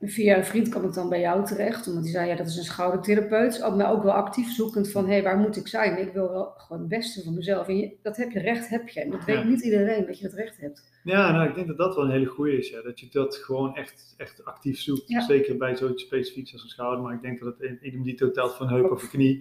Via 0.00 0.36
een 0.36 0.44
vriend 0.44 0.68
kwam 0.68 0.84
ik 0.84 0.94
dan 0.94 1.08
bij 1.08 1.20
jou 1.20 1.44
terecht, 1.46 1.86
omdat 1.88 2.02
die 2.02 2.12
zei, 2.12 2.28
ja, 2.28 2.36
dat 2.36 2.46
is 2.46 2.56
een 2.56 2.64
schoudertherapeut. 2.64 3.62
Ook, 3.62 3.76
maar 3.76 3.90
ook 3.92 4.02
wel 4.02 4.12
actief 4.12 4.50
zoekend 4.52 4.90
van, 4.90 5.04
hé, 5.04 5.12
hey, 5.12 5.22
waar 5.22 5.36
moet 5.38 5.56
ik 5.56 5.68
zijn? 5.68 5.98
Ik 6.06 6.12
wil 6.12 6.30
wel 6.30 6.52
gewoon 6.56 6.80
het 6.80 6.88
beste 6.88 7.22
van 7.22 7.34
mezelf. 7.34 7.68
En 7.68 7.76
je, 7.76 7.96
dat 8.02 8.16
heb 8.16 8.30
je, 8.30 8.38
recht 8.38 8.68
heb 8.68 8.88
je. 8.88 9.00
En 9.00 9.10
dat 9.10 9.24
weet 9.24 9.36
Ja. 9.36 9.42
niet 9.44 9.62
iedereen, 9.64 10.06
dat 10.06 10.18
je 10.18 10.24
het 10.26 10.34
recht 10.34 10.60
hebt. 10.60 10.82
Ja, 11.04 11.32
nou, 11.32 11.48
ik 11.48 11.54
denk 11.54 11.66
dat 11.66 11.76
dat 11.76 11.94
wel 11.94 12.04
een 12.04 12.10
hele 12.10 12.26
goede 12.26 12.58
is. 12.58 12.70
Ja. 12.70 12.82
Dat 12.82 13.00
je 13.00 13.06
dat 13.10 13.36
gewoon 13.36 13.76
echt, 13.76 14.14
echt 14.16 14.44
actief 14.44 14.78
zoekt. 14.80 15.08
Ja. 15.08 15.20
Zeker 15.20 15.56
bij 15.56 15.76
zoiets 15.76 16.02
specifieks 16.02 16.52
als 16.52 16.62
een 16.62 16.68
schouder. 16.68 17.02
Maar 17.04 17.14
ik 17.14 17.22
denk 17.22 17.40
dat 17.40 17.54
het 17.58 17.82
idem 17.82 18.02
dito 18.02 18.30
telt 18.30 18.54
van 18.54 18.68
heup 18.68 18.90
of 18.90 19.08
knie. 19.08 19.40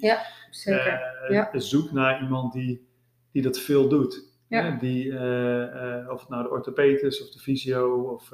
Zeker. 0.49 0.93
Eh, 1.27 1.29
Ja. 1.29 1.49
Zoek 1.59 1.91
naar 1.91 2.21
iemand 2.21 2.53
die, 2.53 2.87
die 3.31 3.41
dat 3.41 3.59
veel 3.59 3.89
doet. 3.89 4.33
Ja. 4.47 4.63
Hè, 4.71 4.77
Die, 4.77 5.11
eh, 5.17 5.97
eh, 5.99 6.09
of 6.09 6.19
het 6.19 6.29
nou 6.29 6.43
de 6.43 6.49
orthopeet 6.49 7.01
is 7.01 7.21
of 7.21 7.29
de 7.29 7.39
fysio 7.39 8.01
of 8.01 8.31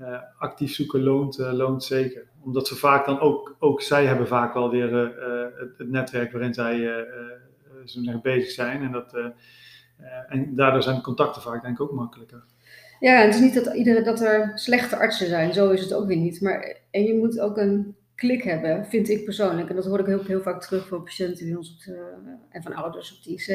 eh, 0.00 0.18
actief 0.38 0.74
zoeken 0.74 1.02
loont, 1.02 1.38
eh, 1.38 1.52
loont 1.52 1.84
zeker. 1.84 2.26
Omdat 2.44 2.68
ze 2.68 2.76
vaak 2.76 3.06
dan 3.06 3.20
ook, 3.20 3.56
ook 3.58 3.82
zij 3.82 4.06
hebben 4.06 4.26
vaak 4.26 4.54
wel 4.54 4.70
weer 4.70 5.18
eh, 5.18 5.60
het, 5.60 5.78
het 5.78 5.90
netwerk 5.90 6.32
waarin 6.32 6.54
zij 6.54 6.78
zeggen, 7.84 8.22
bezig 8.22 8.50
zijn. 8.50 8.82
En, 8.82 8.92
dat, 8.92 9.32
en 10.28 10.54
daardoor 10.54 10.82
zijn 10.82 10.96
de 10.96 11.02
contacten 11.02 11.42
vaak 11.42 11.62
denk 11.62 11.74
ik 11.74 11.80
ook 11.80 11.92
makkelijker. 11.92 12.44
Ja, 13.00 13.16
het 13.16 13.34
is 13.34 13.40
niet 13.40 13.54
dat, 13.54 13.74
iedereen, 13.74 14.04
dat 14.04 14.20
er 14.20 14.52
slechte 14.54 14.96
artsen 14.96 15.26
zijn, 15.26 15.52
zo 15.52 15.70
is 15.70 15.80
het 15.80 15.94
ook 15.94 16.06
weer 16.06 16.16
niet. 16.16 16.40
Maar, 16.40 16.76
en 16.90 17.02
je 17.02 17.14
moet 17.14 17.40
ook 17.40 17.56
een 17.56 17.96
klik 18.14 18.42
hebben, 18.42 18.86
vind 18.86 19.08
ik 19.08 19.24
persoonlijk. 19.24 19.68
En 19.68 19.76
dat 19.76 19.84
hoor 19.84 20.00
ik 20.00 20.06
heel, 20.06 20.24
heel 20.24 20.42
vaak 20.42 20.62
terug 20.62 20.88
van 20.88 21.02
patiënten 21.02 21.46
bij 21.46 21.56
ons 21.56 21.70
op 21.70 21.94
en 22.50 22.62
van 22.62 22.74
ouders 22.74 23.16
op 23.16 23.22
de 23.22 23.30
IC. 23.30 23.46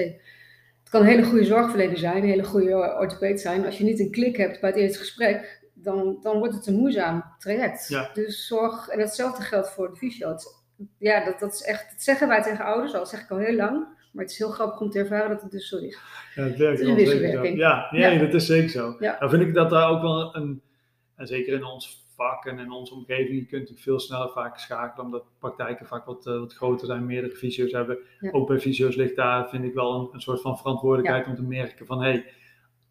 Het 0.79 0.89
kan 0.89 1.01
een 1.01 1.07
hele 1.07 1.23
goede 1.23 1.45
zorgverlener 1.45 1.97
zijn, 1.97 2.23
een 2.23 2.29
hele 2.29 2.43
goede 2.43 2.97
orthopeed 2.99 3.41
zijn. 3.41 3.65
Als 3.65 3.77
je 3.77 3.83
niet 3.83 3.99
een 3.99 4.11
klik 4.11 4.37
hebt 4.37 4.59
bij 4.59 4.69
het 4.69 4.79
eerste 4.79 4.99
gesprek, 4.99 5.64
dan, 5.85 6.17
dan 6.21 6.37
wordt 6.37 6.53
het 6.53 6.67
een 6.67 6.75
moeizaam 6.75 7.23
traject. 7.37 7.87
Ja. 7.87 8.09
Dus 8.13 8.47
zorg, 8.47 8.87
en 8.87 8.99
hetzelfde 8.99 9.43
geldt 9.43 9.69
voor 9.69 9.89
de 9.89 9.95
fysio. 9.95 10.35
Ja, 10.97 11.25
dat, 11.25 11.39
dat 11.39 11.53
is 11.53 11.61
echt, 11.61 11.91
dat 11.91 12.01
zeggen 12.01 12.27
wij 12.27 12.41
tegen 12.43 12.65
ouders 12.65 12.93
al, 12.93 12.99
dat 12.99 13.09
zeg 13.09 13.21
ik 13.21 13.31
al 13.31 13.37
heel 13.37 13.55
lang. 13.55 13.87
Maar 14.11 14.23
het 14.23 14.33
is 14.33 14.37
heel 14.37 14.49
grappig 14.49 14.79
om 14.79 14.89
te 14.89 14.99
ervaren 14.99 15.29
dat 15.29 15.41
het 15.41 15.51
dus 15.51 15.69
zo 15.69 15.77
is. 15.77 15.97
Ja, 16.35 16.43
het 16.43 16.57
werkt 16.57 16.79
Het 16.79 16.87
is 16.87 16.87
een 16.87 16.95
wisselwerking. 16.95 17.57
Ja, 17.57 17.87
nee, 17.91 18.13
Ja. 18.13 18.19
dat 18.19 18.33
is 18.33 18.45
zeker 18.45 18.69
zo. 18.69 18.95
Ja. 18.99 19.15
Nou 19.19 19.31
vind 19.31 19.41
ik 19.41 19.53
dat 19.53 19.69
daar 19.69 19.89
ook 19.89 20.01
wel 20.01 20.35
een, 20.35 20.61
en 21.15 21.27
zeker 21.27 21.53
in 21.53 21.63
ons 21.63 22.05
vak 22.15 22.45
en 22.45 22.59
in 22.59 22.71
onze 22.71 22.93
omgeving, 22.93 23.29
je 23.29 23.39
kunt 23.39 23.51
natuurlijk 23.51 23.79
veel 23.79 23.99
sneller 23.99 24.29
vaak 24.29 24.57
schakelen, 24.57 25.05
omdat 25.05 25.25
praktijken 25.39 25.85
vaak 25.85 26.05
wat, 26.05 26.27
eh, 26.27 26.39
wat 26.39 26.53
groter 26.53 26.87
zijn, 26.87 27.05
meerdere 27.05 27.35
fysio's 27.35 27.71
hebben. 27.71 27.97
Ja. 28.19 28.31
Ook 28.31 28.47
bij 28.47 28.59
fysio's 28.59 28.95
ligt 28.95 29.15
daar, 29.15 29.49
vind 29.49 29.63
ik 29.63 29.73
wel 29.73 29.93
een, 29.93 30.09
een 30.11 30.21
soort 30.21 30.41
van 30.41 30.57
verantwoordelijkheid 30.57 31.27
om 31.27 31.35
te 31.35 31.43
merken 31.43 31.85
van, 31.85 32.01
hé, 32.03 32.11
hey, 32.11 32.25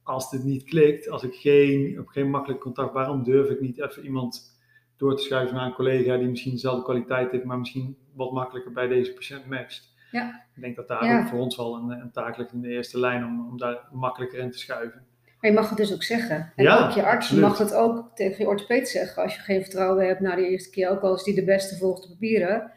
als 0.05 0.31
dit 0.31 0.45
niet 0.45 0.65
klikt, 0.65 1.09
als 1.11 1.23
ik 1.23 1.35
geen, 1.35 2.01
op 2.01 2.07
geen 2.07 2.31
makkelijk 2.31 2.61
contact, 2.61 2.93
waarom 2.93 3.23
durf 3.23 3.49
ik 3.49 3.61
niet 3.61 3.81
even 3.81 4.05
iemand 4.05 4.53
door 4.97 5.17
te 5.17 5.23
schuiven 5.23 5.55
naar 5.57 5.67
een 5.67 5.73
collega 5.75 6.17
die 6.17 6.29
misschien 6.29 6.53
dezelfde 6.53 6.83
kwaliteit 6.83 7.31
heeft, 7.31 7.45
maar 7.45 7.59
misschien 7.59 7.97
wat 8.15 8.33
makkelijker 8.33 8.73
bij 8.73 8.87
deze 8.87 9.13
patiënt 9.13 9.47
matcht. 9.47 9.93
Ja. 10.11 10.43
Ik 10.55 10.63
denk 10.63 10.77
dat 10.77 10.89
daar 10.89 11.05
Ja. 11.05 11.21
ook 11.21 11.29
voor 11.29 11.39
ons 11.39 11.57
wel 11.57 11.75
een, 11.75 11.91
een 11.91 12.11
taak 12.13 12.37
ligt 12.37 12.53
in 12.53 12.61
de 12.61 12.69
eerste 12.69 13.01
lijn 13.01 13.25
om, 13.25 13.49
om 13.51 13.59
daar 13.59 13.79
makkelijker 13.93 14.39
in 14.39 14.51
te 14.51 14.59
schuiven. 14.59 15.05
Maar 15.41 15.51
je 15.53 15.59
mag 15.59 15.69
het 15.69 15.79
dus 15.79 15.95
ook 15.95 16.03
zeggen. 16.03 16.53
En 16.57 16.65
Ja, 16.65 16.87
ook 16.87 16.91
je 16.95 17.03
arts 17.03 17.15
absoluut. 17.17 17.43
mag 17.43 17.59
het 17.59 17.75
ook 17.75 18.11
tegen 18.15 18.39
je 18.45 18.51
orthopeed 18.51 18.89
zeggen. 18.89 19.23
Als 19.23 19.35
je 19.35 19.41
geen 19.41 19.61
vertrouwen 19.63 20.07
hebt 20.07 20.21
na 20.21 20.35
de 20.37 20.49
eerste 20.49 20.71
keer, 20.71 20.89
ook 20.91 21.01
al 21.01 21.15
is 21.15 21.23
die 21.23 21.35
de 21.35 21.45
beste 21.45 21.79
de 21.79 22.09
papieren. 22.09 22.71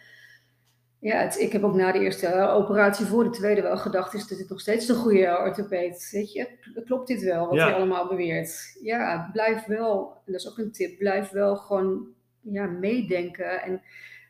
Ja, 1.00 1.18
het- 1.18 1.40
ik 1.40 1.52
heb 1.52 1.64
ook 1.64 1.76
na 1.76 1.92
de 1.92 2.00
eerste 2.00 2.28
eh, 2.28 2.56
operatie 2.56 3.06
voor 3.06 3.24
de 3.24 3.30
tweede 3.30 3.62
wel 3.62 3.78
gedacht, 3.78 4.14
is 4.14 4.28
dit 4.28 4.50
nog 4.50 4.60
steeds 4.60 4.86
de 4.86 4.94
goede 4.94 5.38
orthopeed? 5.40 6.10
Weet 6.12 6.34
je, 6.34 6.48
klopt 6.86 7.08
dit 7.08 7.24
wel, 7.24 7.46
wat 7.48 7.56
Ja. 7.56 7.66
hij 7.66 7.74
allemaal 7.74 8.08
beweert? 8.08 8.78
Ja, 8.82 9.30
blijf 9.34 9.66
wel, 9.66 10.22
en 10.26 10.32
dat 10.32 10.42
is 10.42 10.50
ook 10.50 10.58
een 10.58 10.72
tip, 10.72 10.98
blijf 10.98 11.30
wel 11.30 11.56
gewoon 11.56 12.08
ja, 12.42 12.66
meedenken. 12.66 13.62
En 13.62 13.72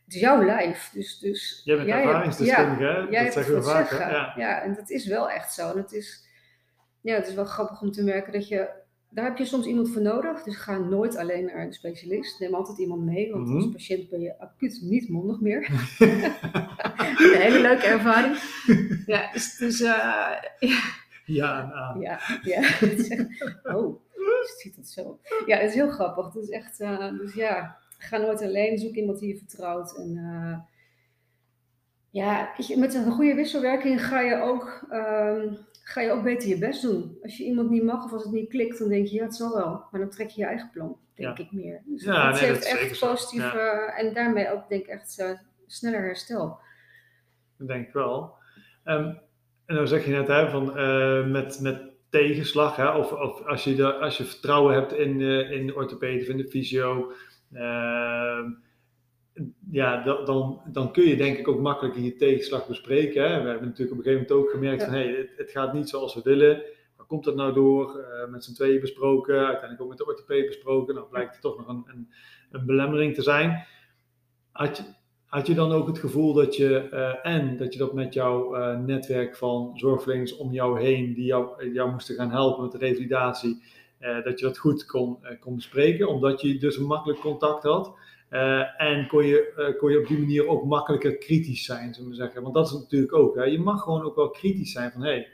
het 0.05 0.13
is 0.15 0.19
jouw 0.19 0.43
lijf, 0.43 0.89
dus... 0.93 1.19
dus 1.19 1.61
Jij 1.65 1.75
bent 1.75 1.87
jij 1.87 2.01
ervaringsdeskundige, 2.03 2.83
hè? 2.83 2.97
Jij 3.09 3.23
dat 3.23 3.33
zeggen 3.33 3.55
we 3.55 3.63
vaak. 3.63 3.91
Ja. 3.91 4.33
Ja. 4.35 4.61
en 4.61 4.73
dat 4.73 4.89
is 4.89 5.05
wel 5.07 5.29
echt 5.29 5.53
zo. 5.53 5.71
En 5.71 5.77
het 5.77 5.91
is, 5.91 6.25
ja, 7.01 7.15
het 7.15 7.27
is 7.27 7.33
wel 7.33 7.45
grappig 7.45 7.81
om 7.81 7.91
te 7.91 8.03
merken 8.03 8.33
dat 8.33 8.47
je, 8.47 8.69
daar 9.09 9.25
heb 9.25 9.37
je 9.37 9.45
soms 9.45 9.65
iemand 9.65 9.89
voor 9.91 10.01
nodig. 10.01 10.43
Dus 10.43 10.55
ga 10.55 10.77
nooit 10.77 11.17
alleen 11.17 11.45
naar 11.45 11.65
een 11.65 11.73
specialist. 11.73 12.39
Neem 12.39 12.53
altijd 12.53 12.77
iemand 12.77 13.01
mee, 13.05 13.31
want 13.31 13.49
als 13.49 13.63
Mhm. 13.63 13.71
patiënt 13.71 14.09
ben 14.09 14.21
je 14.21 14.39
acuut 14.39 14.79
niet 14.83 15.09
mondig 15.09 15.39
meer. 15.39 15.69
een 15.99 17.41
hele 17.41 17.59
leuke 17.61 17.85
ervaring. 17.85 18.37
Ja, 19.05 19.31
dus, 19.31 19.57
dus 19.57 19.81
eh, 19.81 20.33
ja, 20.59 20.79
Ja, 21.25 21.71
aan. 21.73 21.99
ja, 21.99 22.19
ja. 22.41 22.61
Oh, 23.75 23.99
ziet 24.57 24.75
het 24.75 24.87
zo. 24.89 25.19
Ja, 25.45 25.57
het 25.57 25.69
is 25.69 25.75
heel 25.75 25.89
grappig. 25.89 26.25
Het 26.33 26.43
is 26.43 26.49
echt, 26.49 26.79
eh, 26.79 27.09
dus 27.17 27.33
ja, 27.33 27.77
ga 27.97 28.17
nooit 28.17 28.41
alleen. 28.41 28.77
Zoek 28.77 28.95
iemand 28.95 29.19
die 29.19 29.27
je 29.29 29.37
vertrouwt. 29.37 29.95
En 29.97 30.17
eh, 30.17 30.59
ja, 32.09 32.49
met 32.75 32.93
een 32.93 33.11
goede 33.11 33.33
wisselwerking 33.35 34.05
ga 34.05 34.19
je, 34.21 34.35
ook, 34.41 34.85
ehm, 34.89 35.53
ga 35.87 36.01
je 36.01 36.11
ook 36.11 36.23
beter 36.23 36.49
je 36.49 36.57
best 36.57 36.81
doen. 36.81 37.17
Als 37.23 37.37
je 37.37 37.43
iemand 37.43 37.69
niet 37.69 37.83
mag 37.83 38.03
of 38.05 38.11
als 38.11 38.23
het 38.23 38.31
niet 38.33 38.49
klikt, 38.49 38.79
dan 38.79 38.89
denk 38.89 39.07
je, 39.07 39.15
ja, 39.15 39.23
het 39.23 39.35
zal 39.35 39.53
wel. 39.55 39.83
Maar 39.91 40.01
dan 40.01 40.09
trek 40.09 40.29
je 40.29 40.41
je 40.41 40.47
eigen 40.47 40.69
plan, 40.73 40.97
denk 41.15 41.37
Ja. 41.37 41.43
ik 41.43 41.51
meer. 41.51 41.81
Dus 41.85 42.03
Ja, 42.03 42.31
het 42.31 42.41
nee, 42.41 42.49
heeft 42.49 42.65
echt 42.65 42.99
positief, 42.99 43.39
Ja. 43.53 43.53
eh, 43.53 44.05
en 44.05 44.13
daarmee 44.13 44.51
ook 44.51 44.69
denk 44.69 44.81
ik 44.81 44.87
echt 44.87 45.19
eh, 45.19 45.29
sneller 45.67 46.01
herstel. 46.01 46.59
Dat 47.57 47.67
denk 47.67 47.87
ik 47.87 47.93
wel. 47.93 48.33
Ehm, 48.83 49.13
en 49.65 49.75
dan 49.75 49.87
zeg 49.87 50.05
je 50.05 50.11
net 50.11 50.27
hè, 50.27 50.49
van, 50.49 50.77
eh, 50.77 51.25
met, 51.25 51.59
met 51.61 51.81
tegenslag, 52.09 52.75
hè, 52.75 52.89
of, 52.89 53.11
of 53.11 53.45
als, 53.45 53.63
je 53.63 53.75
de, 53.75 53.93
als 53.93 54.17
je 54.17 54.23
vertrouwen 54.25 54.73
hebt 54.73 54.93
in, 54.93 55.21
in 55.51 55.67
de 55.67 55.75
orthopedie 55.75 56.21
of 56.21 56.27
in 56.27 56.37
de 56.37 56.47
fysio, 56.47 57.11
ehm, 57.53 58.49
ja, 59.71 60.03
da- 60.03 60.23
dan, 60.23 60.61
dan 60.71 60.91
kun 60.91 61.03
je 61.03 61.15
denk 61.15 61.37
ik 61.37 61.47
ook 61.47 61.59
makkelijker 61.59 62.01
je 62.01 62.15
tegenslag 62.15 62.67
bespreken. 62.67 63.21
Hè. 63.29 63.41
We 63.41 63.49
hebben 63.49 63.67
natuurlijk 63.67 63.99
op 63.99 64.05
een 64.05 64.11
gegeven 64.11 64.27
moment 64.27 64.31
ook 64.31 64.51
gemerkt 64.53 64.81
Ja. 64.81 64.87
van, 64.87 64.95
hey, 64.95 65.07
het, 65.07 65.29
het 65.37 65.51
gaat 65.51 65.73
niet 65.73 65.89
zoals 65.89 66.13
we 66.15 66.21
willen. 66.23 66.61
Waar 66.97 67.05
komt 67.05 67.23
dat 67.23 67.35
nou 67.35 67.53
door? 67.53 67.99
Eh, 67.99 68.29
met 68.29 68.43
z'n 68.43 68.53
tweeën 68.53 68.79
besproken, 68.81 69.35
uiteindelijk 69.39 69.81
ook 69.81 69.89
met 69.89 69.97
de 69.97 70.05
orthopeed 70.05 70.47
besproken. 70.47 70.95
Nou 70.95 71.07
blijkt 71.07 71.35
er 71.35 71.41
toch 71.41 71.57
nog 71.57 71.67
een, 71.67 71.83
een, 71.87 72.09
een 72.51 72.65
belemmering 72.65 73.13
te 73.15 73.21
zijn. 73.21 73.65
Had 74.51 74.77
je, 74.77 74.83
had 75.25 75.47
je 75.47 75.53
dan 75.53 75.71
ook 75.71 75.87
het 75.87 75.99
gevoel 75.99 76.33
dat 76.33 76.55
je, 76.55 76.89
eh, 76.89 77.33
en 77.33 77.57
dat 77.57 77.73
je 77.73 77.79
dat 77.79 77.93
met 77.93 78.13
jouw 78.13 78.55
eh, 78.55 78.79
netwerk 78.79 79.35
van 79.35 79.71
zorgverleners 79.75 80.37
om 80.37 80.51
jou 80.53 80.81
heen, 80.81 81.13
die 81.13 81.25
jou, 81.25 81.71
jou 81.73 81.91
moesten 81.91 82.15
gaan 82.15 82.31
helpen 82.31 82.63
met 82.63 82.71
de 82.71 82.77
revalidatie, 82.77 83.61
dat 84.23 84.39
je 84.39 84.45
dat 84.45 84.57
goed 84.57 84.85
kon, 84.85 85.17
kon 85.39 85.55
bespreken, 85.55 86.07
omdat 86.07 86.41
je 86.41 86.57
dus 86.57 86.77
een 86.77 86.85
makkelijk 86.85 87.19
contact 87.19 87.63
had? 87.63 87.93
Eh, 88.29 88.81
en 88.81 89.07
kon 89.07 89.25
je, 89.25 89.53
eh, 89.57 89.79
kon 89.79 89.91
je 89.91 89.99
op 89.99 90.07
die 90.07 90.19
manier 90.19 90.47
ook 90.47 90.65
makkelijker 90.65 91.17
kritisch 91.17 91.65
zijn, 91.65 91.93
zullen 91.93 92.09
we 92.09 92.15
zeggen. 92.15 92.41
Want 92.41 92.53
dat 92.53 92.65
is 92.65 92.73
natuurlijk 92.73 93.13
ook. 93.13 93.35
Hè? 93.35 93.43
Je 93.43 93.59
mag 93.59 93.81
gewoon 93.81 94.03
ook 94.03 94.15
wel 94.15 94.29
kritisch 94.29 94.71
zijn 94.71 94.91
van, 94.91 95.01
hé, 95.03 95.09
hey, 95.09 95.27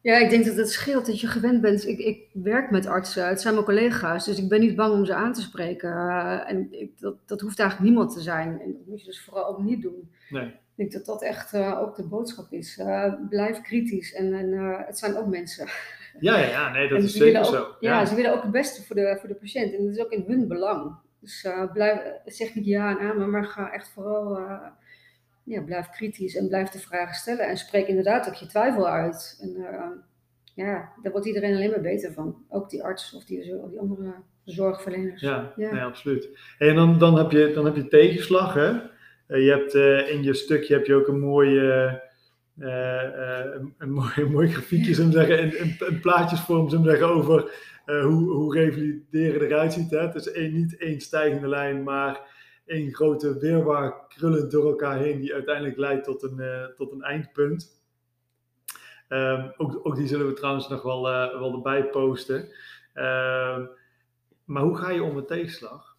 Ja, 0.00 0.16
ik 0.16 0.30
denk 0.30 0.44
dat 0.44 0.56
het 0.56 0.70
scheelt 0.70 1.06
dat 1.06 1.20
je 1.20 1.26
gewend 1.26 1.60
bent. 1.60 1.86
Ik, 1.86 1.98
ik 1.98 2.28
werk 2.32 2.70
met 2.70 2.86
artsen, 2.86 3.28
het 3.28 3.40
zijn 3.40 3.54
mijn 3.54 3.66
collega's, 3.66 4.24
dus 4.24 4.38
ik 4.38 4.48
ben 4.48 4.60
niet 4.60 4.76
bang 4.76 4.92
om 4.92 5.04
ze 5.04 5.14
aan 5.14 5.32
te 5.32 5.40
spreken. 5.40 5.90
Eh, 5.90 6.50
en 6.50 6.68
ik, 6.70 6.98
dat, 6.98 7.16
dat 7.26 7.40
hoeft 7.40 7.58
eigenlijk 7.58 7.90
niemand 7.90 8.12
te 8.12 8.20
zijn. 8.20 8.60
En 8.60 8.72
dat 8.72 8.86
moet 8.86 9.00
je 9.00 9.06
dus 9.06 9.24
vooral 9.24 9.46
ook 9.46 9.62
niet 9.62 9.82
doen. 9.82 10.10
nee, 10.28 10.46
Ik 10.46 10.52
denk 10.74 10.92
dat 10.92 11.04
dat 11.04 11.22
echt 11.22 11.54
ook 11.56 11.96
de 11.96 12.06
boodschap 12.06 12.52
is. 12.52 12.82
Blijf 13.28 13.60
kritisch 13.60 14.14
en, 14.14 14.32
en 14.32 14.52
het 14.86 14.98
zijn 14.98 15.16
ook 15.16 15.26
mensen. 15.26 15.66
ja, 16.20 16.38
ja, 16.38 16.48
ja, 16.48 16.72
nee, 16.72 16.88
dat 16.88 16.98
en 16.98 17.04
is 17.04 17.12
ze 17.12 17.18
zeker 17.18 17.44
zo. 17.44 17.56
ook, 17.56 17.76
ja, 17.80 18.04
ze 18.06 18.14
willen 18.14 18.34
ook 18.34 18.42
het 18.42 18.52
beste 18.52 18.82
voor 18.82 18.96
de, 18.96 19.16
voor 19.20 19.28
de 19.28 19.34
patiënt 19.34 19.74
en 19.74 19.84
dat 19.84 19.94
is 19.94 20.04
ook 20.04 20.12
in 20.12 20.24
hun 20.26 20.48
belang. 20.48 21.08
Dus 21.20 21.44
eh, 21.44 21.72
blijf, 21.72 22.00
zeg 22.24 22.54
niet 22.54 22.64
ja 22.66 22.90
en 22.98 23.10
amen, 23.10 23.30
maar 23.30 23.44
ga 23.44 23.72
echt 23.72 23.88
vooral 23.92 24.36
eh, 24.38 24.66
ja, 25.44 25.60
blijf 25.62 25.88
kritisch 25.90 26.36
en 26.36 26.48
blijf 26.48 26.68
de 26.68 26.78
vragen 26.78 27.14
stellen. 27.14 27.48
En 27.48 27.56
spreek 27.56 27.86
inderdaad 27.86 28.28
ook 28.28 28.34
je 28.34 28.46
twijfel 28.46 28.88
uit. 28.88 29.38
En 29.42 29.64
eh, 29.66 29.88
ja, 30.54 30.92
daar 31.02 31.12
wordt 31.12 31.26
iedereen 31.26 31.54
alleen 31.54 31.70
maar 31.70 31.80
beter 31.80 32.12
van. 32.12 32.44
Ook 32.48 32.70
die 32.70 32.82
arts 32.82 33.14
of 33.14 33.24
die, 33.24 33.44
zo- 33.44 33.68
die 33.68 33.78
andere 33.80 34.14
zorgverleners. 34.44 35.20
Ja, 35.20 35.52
Ja. 35.56 35.72
Nee, 35.72 35.82
absoluut. 35.82 36.28
Hey, 36.58 36.68
en 36.68 36.74
dan, 36.74 36.98
dan, 36.98 37.18
heb 37.18 37.30
je, 37.30 37.52
dan 37.54 37.64
heb 37.64 37.76
je 37.76 37.88
tegenslag, 37.88 38.54
hè? 38.54 38.68
Eh, 39.26 39.44
je 39.44 39.50
hebt 39.50 39.74
eh, 39.74 40.10
in 40.14 40.22
je 40.22 40.34
stukje 40.34 40.74
heb 40.74 40.86
je 40.86 40.94
ook 40.94 41.08
een 41.08 41.20
mooie, 41.20 42.00
eh, 42.58 43.02
eh, 43.04 43.54
een, 43.54 43.74
een 43.78 43.90
mooi, 43.90 44.10
een 44.22 44.30
mooi 44.32 44.48
grafiekje, 44.48 44.94
zeggen, 44.94 45.38
in, 45.38 45.58
in, 45.58 45.76
in 45.88 46.00
plaatjesvorm, 46.00 46.68
zeggen, 46.68 47.08
over 47.08 47.52
uh, 47.90 48.04
hoe, 48.04 48.30
hoe 48.30 48.54
revalideren 48.54 49.42
eruit 49.42 49.72
ziet. 49.72 49.90
Hè? 49.90 49.98
Het 49.98 50.14
is 50.14 50.52
niet 50.52 50.76
één 50.76 51.00
stijgende 51.00 51.48
lijn, 51.48 51.82
maar 51.82 52.20
één 52.66 52.94
grote 52.94 53.38
weerwaar 53.38 54.06
krullend 54.08 54.50
door 54.50 54.66
elkaar 54.66 54.98
heen, 54.98 55.20
die 55.20 55.34
uiteindelijk 55.34 55.76
leidt 55.76 56.04
tot 56.04 56.22
een, 56.22 56.36
uh, 56.38 56.64
tot 56.64 56.92
een 56.92 57.02
eindpunt. 57.02 57.78
Um, 59.08 59.52
ook, 59.56 59.80
ook 59.82 59.96
die 59.96 60.06
zullen 60.06 60.26
we 60.26 60.32
trouwens 60.32 60.68
nog 60.68 60.82
wel, 60.82 61.08
uh, 61.08 61.38
wel 61.38 61.52
erbij 61.52 61.84
posten. 61.84 62.48
Uh, 62.94 63.58
maar 64.44 64.62
hoe 64.62 64.76
ga 64.76 64.90
je 64.90 65.02
om 65.02 65.14
met 65.14 65.26
tegenslag? 65.26 65.96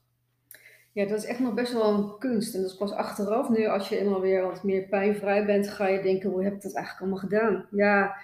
Ja, 0.92 1.06
dat 1.06 1.18
is 1.18 1.26
echt 1.26 1.40
nog 1.40 1.54
best 1.54 1.74
wel 1.74 1.94
een 1.94 2.18
kunst. 2.20 2.56
En 2.56 2.62
dat 2.62 2.70
is 2.70 2.78
pas 2.78 2.92
achteraf. 2.92 3.50
Nu, 3.50 3.68
als 3.68 3.90
je 3.90 3.98
eenmaal 3.98 4.22
weer 4.22 4.42
wat 4.42 4.64
meer 4.64 4.88
pijnvrij 4.88 5.46
bent, 5.46 5.70
ga 5.70 5.88
je 5.88 6.02
denken: 6.02 6.30
hoe 6.30 6.44
heb 6.44 6.54
ik 6.54 6.62
dat 6.62 6.76
eigenlijk 6.76 7.04
allemaal 7.04 7.30
gedaan? 7.30 7.68
Ja, 7.72 8.16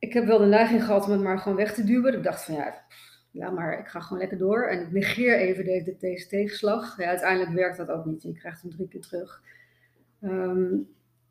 ik 0.00 0.12
heb 0.12 0.26
wel 0.26 0.38
de 0.38 0.46
neiging 0.46 0.84
gehad 0.84 1.04
om 1.04 1.12
het 1.12 1.20
maar 1.20 1.38
gewoon 1.38 1.58
weg 1.58 1.74
te 1.74 1.84
duwen. 1.84 2.14
Ik 2.14 2.22
dacht 2.22 2.44
van 2.44 2.54
ja, 2.54 2.84
ja, 3.30 3.50
maar 3.50 3.78
ik 3.78 3.86
ga 3.86 4.00
gewoon 4.00 4.18
lekker 4.18 4.38
door. 4.38 4.62
En 4.62 4.80
ik 4.80 4.92
negeer 4.92 5.38
even 5.38 5.64
deze, 5.64 5.96
deze 5.98 6.26
tegenslag. 6.26 6.96
Ja, 6.96 7.06
uiteindelijk 7.06 7.52
werkt 7.52 7.76
dat 7.76 7.88
ook 7.88 8.04
niet. 8.04 8.22
Je 8.22 8.32
krijgt 8.32 8.62
hem 8.62 8.70
drie 8.70 8.88
keer 8.88 9.00
terug. 9.00 9.42
Um, 10.22 10.88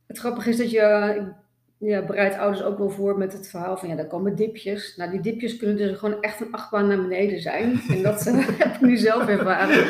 het 0.08 0.18
grappige 0.18 0.50
is 0.50 0.58
dat 0.58 0.72
je 0.72 1.34
ja, 1.78 2.06
bereidt 2.06 2.38
ouders 2.38 2.64
ook 2.64 2.78
wel 2.78 2.90
voor 2.90 3.18
met 3.18 3.34
het 3.34 3.50
verhaal 3.50 3.78
van 3.78 3.90
ja, 3.90 3.96
daar 3.96 4.08
komen 4.08 4.36
dipjes. 4.36 4.96
Nou, 4.96 5.12
die 5.12 5.22
dipjes 5.22 5.58
kunnen 5.58 5.78
dus 5.78 5.98
gewoon 5.98 6.22
echt 6.22 6.40
een 6.40 6.52
achtbaan 6.52 6.88
naar 6.88 7.02
beneden 7.02 7.42
zijn. 7.42 7.82
En 7.90 8.02
dat 8.02 8.24
heb 8.58 8.74
ik 8.76 8.82
nu 8.82 8.98
zelf 8.98 9.28
ervaren. 9.28 9.86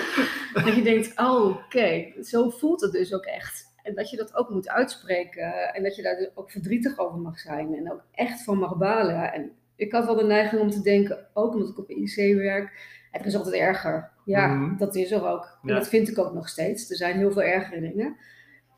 Dat 0.63 0.75
je 0.75 0.81
denkt, 0.83 1.19
oh, 1.19 1.45
oké, 1.45 2.13
zo 2.23 2.49
voelt 2.49 2.81
het 2.81 2.91
dus 2.91 3.13
ook 3.13 3.25
echt. 3.25 3.68
En 3.89 3.95
dat 3.95 4.09
je 4.09 4.17
dat 4.17 4.35
ook 4.35 4.49
moet 4.49 4.69
uitspreken. 4.69 5.73
En 5.73 5.83
dat 5.83 5.95
je 5.95 6.01
daar 6.01 6.15
dus 6.15 6.29
ook 6.35 6.51
verdrietig 6.51 6.97
over 6.97 7.19
mag 7.19 7.39
zijn. 7.39 7.75
En 7.75 7.91
ook 7.91 8.03
echt 8.11 8.43
van 8.43 8.57
mag 8.57 8.77
balen. 8.77 9.33
En 9.33 9.51
ik 9.75 9.91
had 9.91 10.05
wel 10.05 10.15
de 10.15 10.23
neiging 10.23 10.61
om 10.61 10.69
te 10.69 10.81
denken, 10.81 11.27
ook 11.33 11.53
omdat 11.53 11.69
ik 11.69 11.77
op 11.77 11.89
IC 11.89 12.35
werk, 12.35 12.97
het 13.11 13.25
is 13.25 13.35
altijd 13.35 13.55
erger. 13.55 14.11
Ja, 14.25 14.47
mm-hmm. 14.47 14.77
dat 14.77 14.95
is 14.95 15.11
er 15.11 15.27
ook. 15.27 15.59
En 15.63 15.73
dat 15.73 15.87
vind 15.87 16.09
ik 16.09 16.17
ook 16.17 16.33
nog 16.33 16.49
steeds. 16.49 16.89
Er 16.89 16.95
zijn 16.95 17.17
heel 17.17 17.31
veel 17.31 17.43
ergere 17.43 17.81
dingen. 17.81 18.17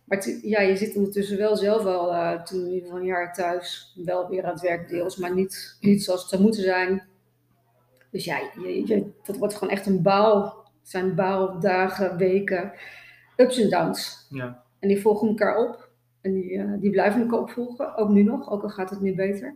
Maar 0.06 0.28
ja, 0.42 0.62
je 0.62 0.76
zit 0.76 0.96
ondertussen 0.96 1.38
wel 1.38 1.56
zelf 1.56 1.86
al 1.86 2.14
uh, 2.14 2.42
toen 2.44 2.60
in 2.60 2.68
ieder 2.68 2.84
geval 2.84 3.00
een 3.00 3.06
jaar 3.06 3.34
thuis, 3.34 3.94
wel 4.06 4.30
weer 4.30 4.44
aan 4.44 4.52
het 4.52 4.62
werk 4.62 4.90
deels, 4.90 5.18
maar 5.18 5.34
niet, 5.34 5.78
niet 5.80 6.04
zoals 6.04 6.22
het 6.22 6.30
zou 6.30 6.42
moeten 6.42 6.64
zijn. 6.64 7.04
Dus 8.12 8.26
ja, 8.26 8.40
je, 8.56 8.88
je, 8.88 9.12
dat 9.24 9.38
wordt 9.38 9.54
gewoon 9.54 9.74
echt 9.74 9.86
een 9.86 10.02
bouw. 10.02 10.44
Het 10.80 10.90
zijn 10.90 11.16
bouwdagen, 11.16 12.18
weken, 12.18 12.74
ups 13.36 13.60
en 13.60 13.70
downs. 13.70 14.28
Ja. 14.30 14.64
En 14.82 14.88
die 14.88 15.02
volgen 15.02 15.28
elkaar 15.28 15.58
op. 15.58 15.90
En 16.22 16.34
die, 16.34 16.52
uh, 16.52 16.74
die 16.80 16.90
blijven 16.90 17.22
elkaar 17.22 17.40
opvolgen, 17.40 17.98
ook 17.98 18.10
nu 18.10 18.24
nog, 18.24 18.52
ook 18.52 18.64
al 18.64 18.70
gaat 18.70 18.90
het 18.90 19.02
nu 19.02 19.16
beter. 19.16 19.56